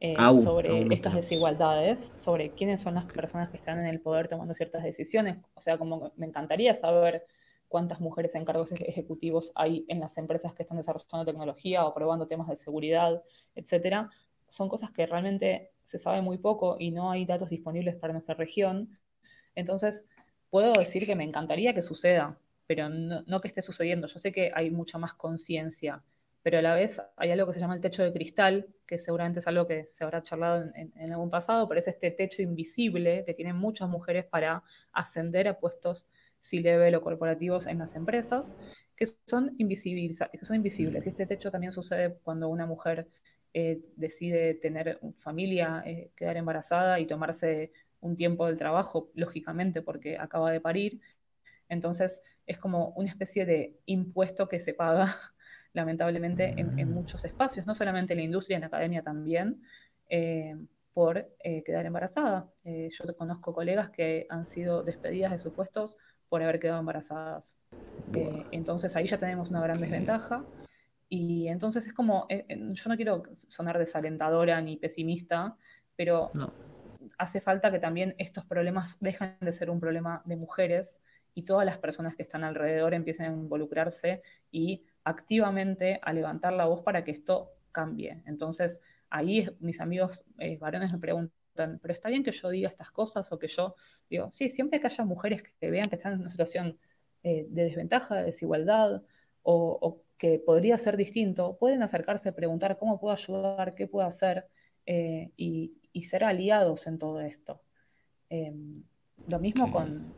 [0.02, 4.54] eh, sobre estas desigualdades, sobre quiénes son las personas que están en el poder tomando
[4.54, 5.38] ciertas decisiones.
[5.56, 7.26] O sea, como me encantaría saber
[7.70, 12.28] cuántas mujeres en cargos ejecutivos hay en las empresas que están desarrollando tecnología o probando
[12.28, 13.24] temas de seguridad,
[13.56, 14.10] etcétera.
[14.50, 18.36] Son cosas que realmente se sabe muy poco y no hay datos disponibles para nuestra
[18.36, 19.00] región.
[19.56, 20.06] Entonces,
[20.50, 22.38] puedo decir que me encantaría que suceda,
[22.70, 24.06] pero no, que esté sucediendo.
[24.08, 26.04] Yo sé que hay mucha más conciencia,
[26.44, 29.40] pero a la vez hay algo que se llama el techo de cristal, que seguramente
[29.40, 33.24] es algo que se habrá charlado en, en, algún pasado, pero es este techo invisible
[33.26, 36.08] que tienen muchas mujeres para ascender a puestos
[36.42, 38.46] C-level o corporativos en las empresas,
[38.96, 41.08] que son, que son invisibles.
[41.08, 43.08] Y este techo también sucede cuando una mujer
[43.56, 50.20] eh, decide tener familia, eh, quedar embarazada y tomarse un tiempo del trabajo, lógicamente porque
[50.20, 51.02] acaba de parir.
[51.68, 55.18] Entonces es como una especie de impuesto que se paga
[55.74, 59.62] lamentablemente en, en muchos espacios, no solamente en la industria, en la academia también,
[60.10, 60.56] eh,
[60.94, 62.50] por eh, quedar embarazada.
[62.66, 65.98] Eh, yo conozco colegas que han sido despedidas de sus puestos
[66.30, 67.54] por haber quedado embarazadas.
[68.14, 70.44] Eh, entonces ahí ya tenemos una gran desventaja
[71.10, 75.56] y entonces es como, eh, yo no quiero sonar desalentadora ni pesimista,
[75.96, 76.52] pero No.
[77.18, 81.00] hace falta que también estos problemas dejen de ser un problema de mujeres
[81.34, 86.66] y todas las personas que están alrededor empiecen a involucrarse y activamente a levantar la
[86.66, 88.22] voz para que esto cambie.
[88.26, 92.92] Entonces, ahí mis amigos eh, varones me preguntan, pero está bien que yo diga estas
[92.92, 93.76] cosas o que yo
[94.10, 96.78] digo, sí, siempre que haya mujeres que vean que están en una situación
[97.24, 99.04] eh, de desventaja, de desigualdad,
[99.44, 104.06] o, o, que podría ser distinto, pueden acercarse a preguntar cómo puedo ayudar, qué puedo
[104.06, 104.48] hacer,
[104.86, 107.62] eh, y, y, ser aliados en todo esto.
[108.30, 108.54] Eh,
[109.28, 110.14] lo mismo con,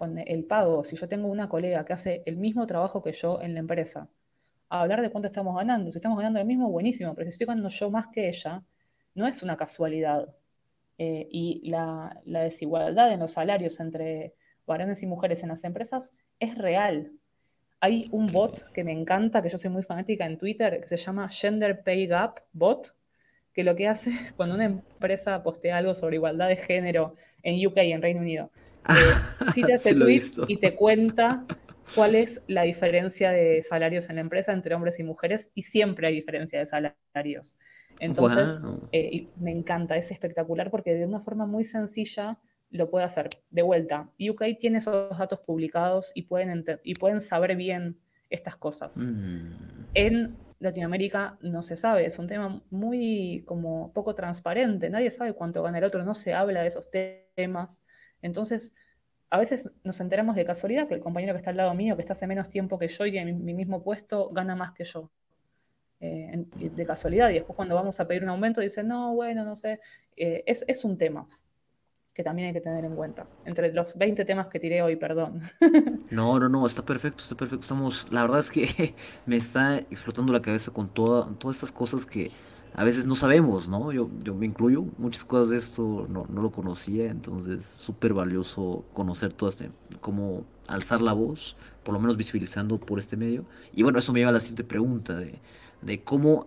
[0.00, 0.82] con, el pago.
[0.84, 4.08] Si yo tengo una colega que hace el mismo trabajo que yo en la empresa,
[4.70, 5.90] a hablar de cuánto estamos ganando.
[5.92, 8.62] Si estamos ganando lo mismo, buenísimo, pero si estoy ganando yo más que ella,
[9.14, 10.34] no es una casualidad.
[10.98, 14.34] Eh, y la, la, desigualdad en los salarios entre
[14.66, 17.12] varones y mujeres en las empresas es real.
[17.80, 20.96] Hay un bot que me encanta, que yo soy muy fanática en Twitter, que se
[20.98, 22.94] llama Gender Pay Gap Bot,
[23.54, 27.78] que lo que hace cuando una empresa postea algo sobre igualdad de género en UK
[27.84, 28.50] y en Reino Unido,
[28.88, 31.44] eh, cita ese tweet y te cuenta
[31.94, 36.06] cuál es la diferencia de salarios en la empresa entre hombres y mujeres, y siempre
[36.06, 37.58] hay diferencia de salarios.
[37.98, 38.88] Entonces, Wow.
[38.92, 42.38] eh, me encanta, es espectacular porque de una forma muy sencilla
[42.70, 43.28] lo puede hacer.
[43.50, 47.98] De vuelta, UK tiene esos datos publicados y pueden, y pueden saber bien
[48.30, 48.96] estas cosas.
[48.96, 49.50] Mm.
[49.94, 55.62] En Latinoamérica no se sabe, es un tema muy como poco transparente, nadie sabe cuánto
[55.62, 56.88] gana el otro, no se habla de esos
[57.34, 57.76] temas.
[58.22, 58.72] Entonces,
[59.30, 62.02] a veces nos enteramos de casualidad que el compañero que está al lado mío, que
[62.02, 65.10] está hace menos tiempo que yo y en mi, mismo puesto, gana más que yo.
[66.00, 69.54] Eh, de casualidad, y después cuando vamos a pedir un aumento dicen, no, bueno, no
[69.54, 69.80] sé,
[70.16, 71.28] eh, es, es un tema
[72.14, 73.26] que también hay que tener en cuenta.
[73.44, 75.42] Entre los 20 temas que tiré hoy, perdón.
[76.10, 77.62] No, no, no, está perfecto, está perfecto.
[77.62, 78.94] Estamos, la verdad es que
[79.26, 82.32] me está explotando la cabeza con toda, todas estas cosas que
[82.74, 83.92] a veces no sabemos, ¿no?
[83.92, 88.84] Yo, yo me incluyo, muchas cosas de esto no, no lo conocía, entonces súper valioso
[88.92, 93.44] conocer todo este, cómo alzar la voz, por lo menos visibilizando por este medio.
[93.72, 95.40] Y bueno, eso me lleva a la siguiente pregunta de,
[95.82, 96.46] de cómo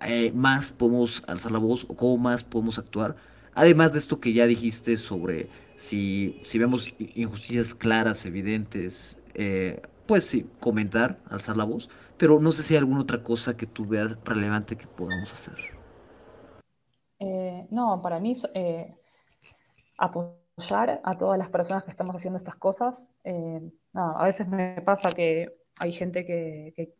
[0.00, 3.16] eh, más podemos alzar la voz o cómo más podemos actuar
[3.56, 10.24] Además de esto que ya dijiste sobre si, si vemos injusticias claras, evidentes, eh, pues
[10.24, 13.86] sí, comentar, alzar la voz, pero no sé si hay alguna otra cosa que tú
[13.86, 15.56] veas relevante que podamos hacer.
[17.18, 18.94] Eh, no, para mí eh,
[19.98, 23.10] apoyar a todas las personas que estamos haciendo estas cosas.
[23.94, 26.94] a veces me pasa que hay gente que, que,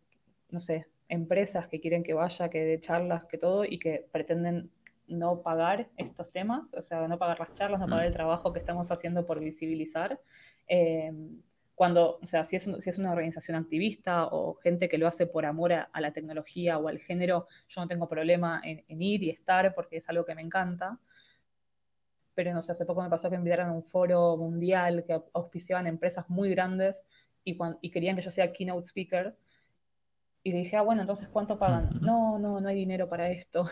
[0.50, 4.70] no sé, empresas que quieren que vaya, que dé charlas, que todo, y que pretenden
[5.08, 8.16] no pagar estos temas, o sea, no pagar las charlas, no pagar el mm.
[8.16, 10.20] trabajo que estamos haciendo por visibilizar.
[11.76, 15.26] Cuando, o sea, si es, si es, una organización activista o gente que lo hace
[15.26, 19.28] por amor a, la tecnología o al género, yo no tengo problema en, ir y
[19.28, 20.98] estar porque es algo que me encanta.
[22.34, 25.86] Pero no sé, hace poco me pasó que invitaron a un foro mundial que auspiciaban
[25.86, 27.04] empresas muy grandes
[27.44, 29.36] y, y querían que yo sea keynote speaker.
[30.44, 31.90] Y le dije, ah, bueno, entonces, ¿cuánto pagan?
[32.00, 33.68] No, no, no hay dinero para esto.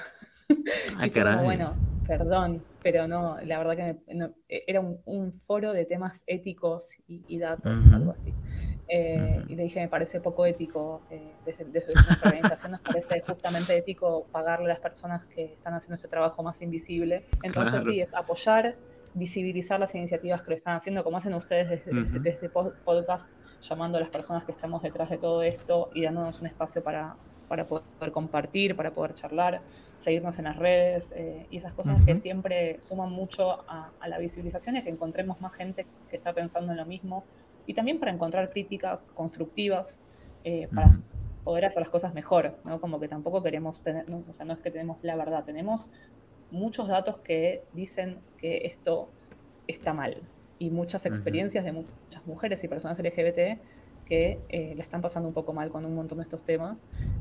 [0.99, 1.43] Ay, caray.
[1.43, 1.75] bueno,
[2.07, 4.15] perdón, pero no, la verdad que
[4.47, 8.35] e, era un, foro de temas éticos y, datos, algo así.
[8.89, 13.75] Eh, y le dije, me parece poco ético, eh, desde, nuestra organización nos parece justamente
[13.75, 17.25] ético pagarle a las personas que están haciendo ese trabajo más invisible.
[17.43, 18.77] Entonces sí, es apoyar,
[19.15, 23.27] visibilizar las iniciativas que lo están haciendo, como hacen ustedes desde, desde, podcast,
[23.63, 27.17] llamando a las personas que estamos detrás de todo esto y dándonos un espacio para,
[27.49, 29.63] para poder compartir, para poder charlar
[30.05, 34.77] seguirnos en las redes eh, y esas cosas que siempre suman mucho a, la visibilización
[34.77, 37.25] y que encontremos más gente que está pensando en lo mismo.
[37.67, 39.99] Y también para encontrar críticas constructivas
[40.45, 40.99] eh, para
[41.43, 42.81] poder hacer las cosas mejor, ¿no?
[42.81, 45.91] Como que tampoco queremos tener, o sea, no es que tenemos la verdad, tenemos
[46.51, 49.09] muchos datos que dicen que esto
[49.67, 50.23] está mal.
[50.59, 53.59] Y muchas experiencias de muchas mujeres y personas LGBT
[54.05, 56.77] que eh, la están pasando un poco mal con un montón de estos temas,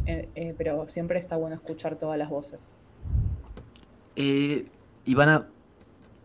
[0.06, 2.60] eh, eh, pero siempre está bueno escuchar todas las voces.
[5.06, 5.48] Ivana,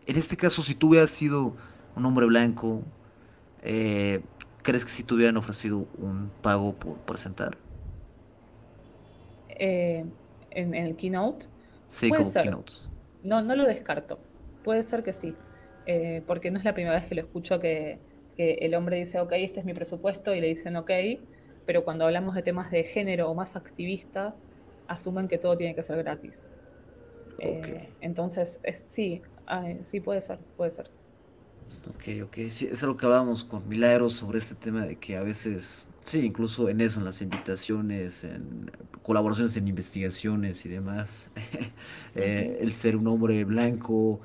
[0.06, 1.54] en este caso, si tú hubieras sido
[1.96, 2.82] un hombre blanco,
[3.62, 7.56] ¿crees que si te hubieran ofrecido un pago por presentar?
[9.48, 10.12] En,
[10.50, 11.46] el keynote.
[11.86, 12.72] Sí, como keynote.
[13.22, 14.18] No, no lo descarto.
[14.64, 15.34] Puede ser que sí.
[16.26, 17.98] porque no es la primera vez que lo escucho que,
[18.38, 20.90] que el hombre dice, ok, este es mi presupuesto, y le dicen, ok,
[21.66, 24.36] pero cuando hablamos de temas de género o más activistas,
[24.86, 26.46] asumen que todo tiene que ser gratis.
[27.40, 29.22] Eh, entonces, sí,
[29.82, 30.88] sí puede ser, puede ser.
[31.90, 35.22] Ok, ok, sí, es algo que hablábamos con Milagros sobre este tema de que a
[35.24, 38.70] veces, sí, incluso en eso, en las invitaciones, en
[39.02, 41.32] colaboraciones en investigaciones y demás,
[42.14, 44.20] eh, el ser un hombre blanco,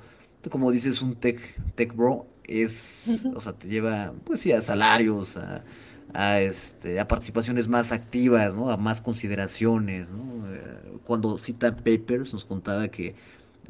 [0.52, 1.40] como dices, un tech,
[1.74, 5.64] tech bro, es, o sea, te lleva, pues sí, a salarios, a,
[6.14, 8.70] a, este, a participaciones más activas, ¿no?
[8.70, 10.54] A más consideraciones, ¿no?
[10.54, 10.62] Eh,
[11.06, 13.16] cuando cita Papers nos contaba que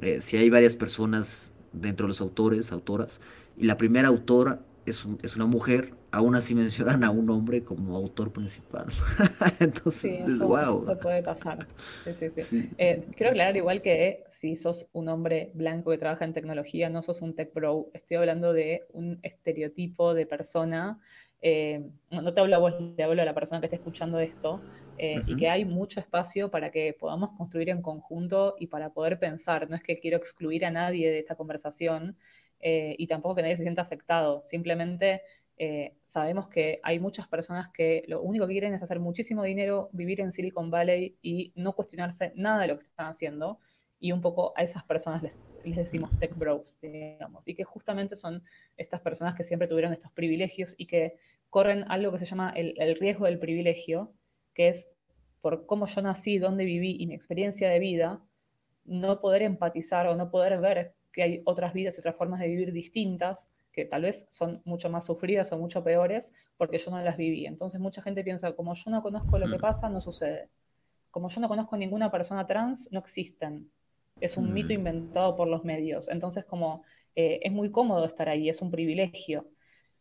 [0.02, 3.22] eh, si hay varias personas dentro de los autores, autoras,
[3.58, 7.96] y la primera autora es, es una mujer, aún así mencionan a un hombre como
[7.98, 8.86] autor principal.
[9.60, 10.86] Entonces, sí, wow.
[11.02, 11.66] puede pasar.
[12.04, 12.70] Sí, sí, sí.
[12.78, 17.02] Eh, quiero aclarar igual que si sos un hombre blanco que trabaja en tecnología, no
[17.02, 17.88] sos un tech bro.
[17.94, 21.00] Estoy hablando de un estereotipo de persona.
[21.42, 24.62] Eh, no te hablo a vos, te hablo a la persona que está escuchando esto,
[25.00, 29.18] eh, y que hay mucho espacio para que podamos construir en conjunto y para poder
[29.18, 29.68] pensar.
[29.68, 32.16] No es que quiero excluir a nadie de esta conversación
[32.66, 34.42] y tampoco que nadie se sienta afectado.
[34.46, 35.22] Simplemente
[35.58, 39.90] eh, sabemos que hay muchas personas que lo único que quieren es hacer muchísimo dinero,
[39.92, 43.60] vivir en Silicon Valley y no cuestionarse nada de lo que están haciendo.
[44.00, 48.44] Y un poco a esas personas les, decimos tech bros, digamos, y que justamente son
[48.76, 51.18] estas personas que siempre tuvieron estos privilegios y que
[51.50, 54.12] corren algo que se llama el, el riesgo del privilegio,
[54.54, 54.88] que es
[55.40, 58.22] por cómo yo nací, dónde viví y mi experiencia de vida,
[58.84, 62.48] no poder empatizar o no poder ver que hay otras vidas y otras formas de
[62.48, 67.02] vivir distintas que tal vez son mucho más sufridas o mucho peores porque yo no
[67.02, 67.46] las viví.
[67.46, 70.50] Entonces mucha gente piensa, como yo no conozco lo que pasa, no sucede.
[71.12, 73.70] como yo no conozco ninguna persona trans, no existen.
[74.22, 74.78] Es un mito mm.
[74.78, 76.08] inventado por los medios.
[76.08, 76.84] Entonces, como
[77.16, 79.48] eh, es muy cómodo estar ahí, es un privilegio.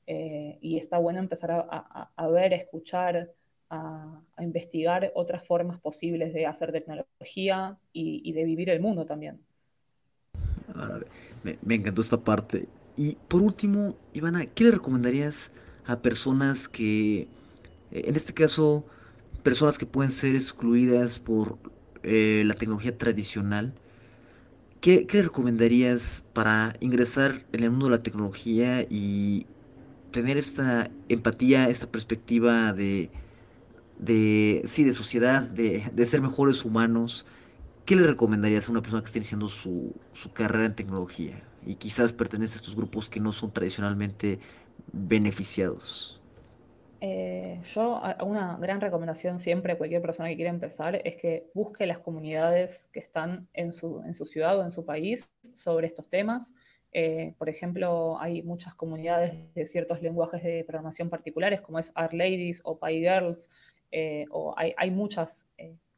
[0.06, 3.30] Eh, y está bueno empezar a, ver, a escuchar,
[3.70, 9.40] a, investigar otras formas posibles de hacer tecnología y, de vivir el mundo también.
[11.42, 12.66] me, me, encantó esta parte.
[12.96, 15.50] Y por último, Ivana, ¿qué le recomendarías
[15.86, 17.28] a personas que, eh,
[17.90, 18.84] en este caso,
[19.42, 21.58] personas que pueden ser excluidas por
[22.02, 23.74] eh, la tecnología tradicional,
[24.80, 29.46] ¿qué, le recomendarías para ingresar en el mundo de la tecnología y
[30.12, 33.10] tener esta empatía, esta perspectiva de,
[33.98, 37.26] de sí, de sociedad, de, de, ser mejores humanos?
[37.86, 41.76] ¿Qué le recomendarías a una persona que esté iniciando su, su carrera en tecnología y
[41.76, 44.38] quizás pertenece a estos grupos que no son tradicionalmente
[44.92, 46.20] beneficiados?
[47.04, 51.84] Eh, yo, una gran recomendación siempre a cualquier persona que quiera empezar es que busque
[51.84, 56.08] las comunidades que están en su, en su ciudad o en su país sobre estos
[56.08, 56.48] temas.
[56.92, 62.12] Eh, por ejemplo, hay muchas comunidades de ciertos lenguajes de programación particulares, como es Art
[62.12, 63.50] Ladies o PyGirls,
[63.90, 65.44] eh, o hay, hay muchas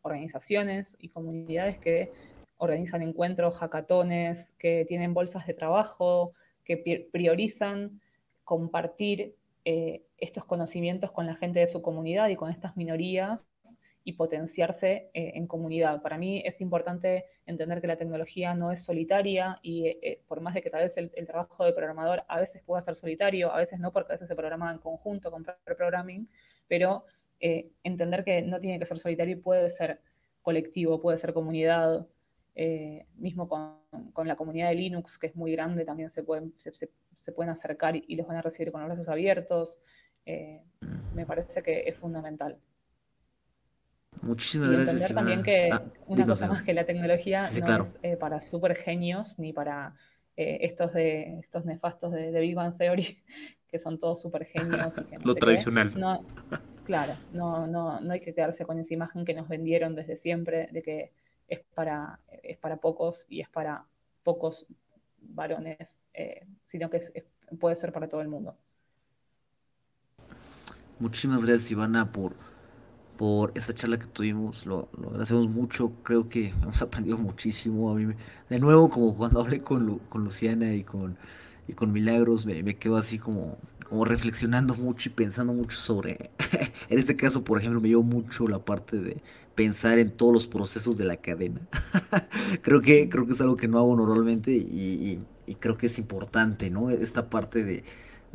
[0.00, 2.12] organizaciones y comunidades que
[2.64, 6.32] organizan encuentros, hackatones, que tienen bolsas de trabajo,
[6.64, 8.00] que priorizan
[8.44, 13.40] compartir eh, estos conocimientos con la gente de su comunidad y con estas minorías
[14.04, 16.02] y potenciarse eh, en comunidad.
[16.02, 20.52] Para mí es importante entender que la tecnología no es solitaria y eh, por más
[20.52, 23.80] de que tal vez el, trabajo de programador a veces pueda ser solitario, a veces
[23.80, 26.28] no, porque a veces se programa en conjunto con programming,
[26.68, 27.04] pero
[27.82, 30.00] entender que no tiene que ser solitario y puede ser
[30.40, 32.06] colectivo, puede ser comunidad,
[33.16, 37.50] mismo con, la comunidad de Linux, que es muy grande, también se pueden, se pueden
[37.50, 39.78] acercar y los van a recibir con los brazos abiertos.
[40.26, 40.62] Eh,
[41.14, 42.58] me parece que es fundamental.
[44.22, 44.94] Muchísimas y gracias.
[44.94, 48.74] Entender también que ah, una cosa más que la tecnología no es eh, para super
[48.76, 49.96] genios ni para
[50.36, 53.22] eh, estos de estos nefastos de, Big Bang Theory
[53.68, 54.94] que son todos super genios.
[55.24, 55.92] Lo tradicional.
[56.84, 60.68] claro, no, no, no hay que quedarse con esa imagen que nos vendieron desde siempre
[60.70, 61.12] de que
[61.48, 63.84] es para, es para pocos y es para
[64.22, 64.66] pocos
[65.20, 67.02] varones eh, sino que
[67.58, 68.56] puede ser para todo el mundo.
[71.00, 72.34] Muchísimas gracias Ivana por,
[73.18, 77.90] por esta charla que tuvimos, lo, agradecemos mucho, creo que hemos aprendido muchísimo.
[77.90, 78.14] A mí
[78.48, 81.18] de nuevo, como cuando hablé con, con Luciana y con,
[81.66, 86.30] y con Milagros, me, me quedo así como, como reflexionando mucho y pensando mucho sobre,
[86.88, 89.16] en este caso, por ejemplo, me llevó mucho la parte de
[89.54, 91.60] pensar en todos los procesos de la cadena.
[92.62, 95.98] creo, que, creo que es algo que no hago normalmente y, y creo que es
[95.98, 96.90] importante, ¿no?
[96.90, 97.84] Esta parte de,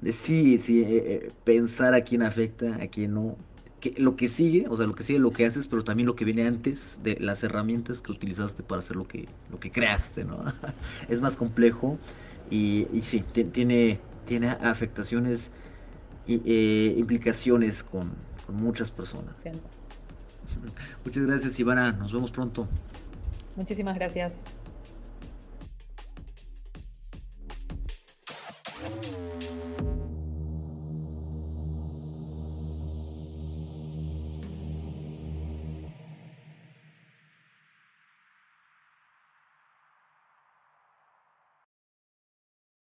[0.01, 3.37] de sí, sí, eh, eh, pensar a quién afecta, a quién no.
[3.79, 6.15] Que, lo que sigue, o sea, lo que sigue lo que haces, pero también lo
[6.15, 10.25] que viene antes de las herramientas que utilizaste para hacer lo que, lo que creaste,
[10.25, 10.43] ¿no?
[11.09, 11.97] es más complejo
[12.51, 15.51] y, y sí, tiene, tiene afectaciones
[16.27, 18.11] y eh, implicaciones con,
[18.45, 19.33] con muchas personas.
[21.05, 21.91] Muchas gracias, Ivana.
[21.91, 22.67] Nos vemos pronto.
[23.55, 24.33] Muchísimas gracias.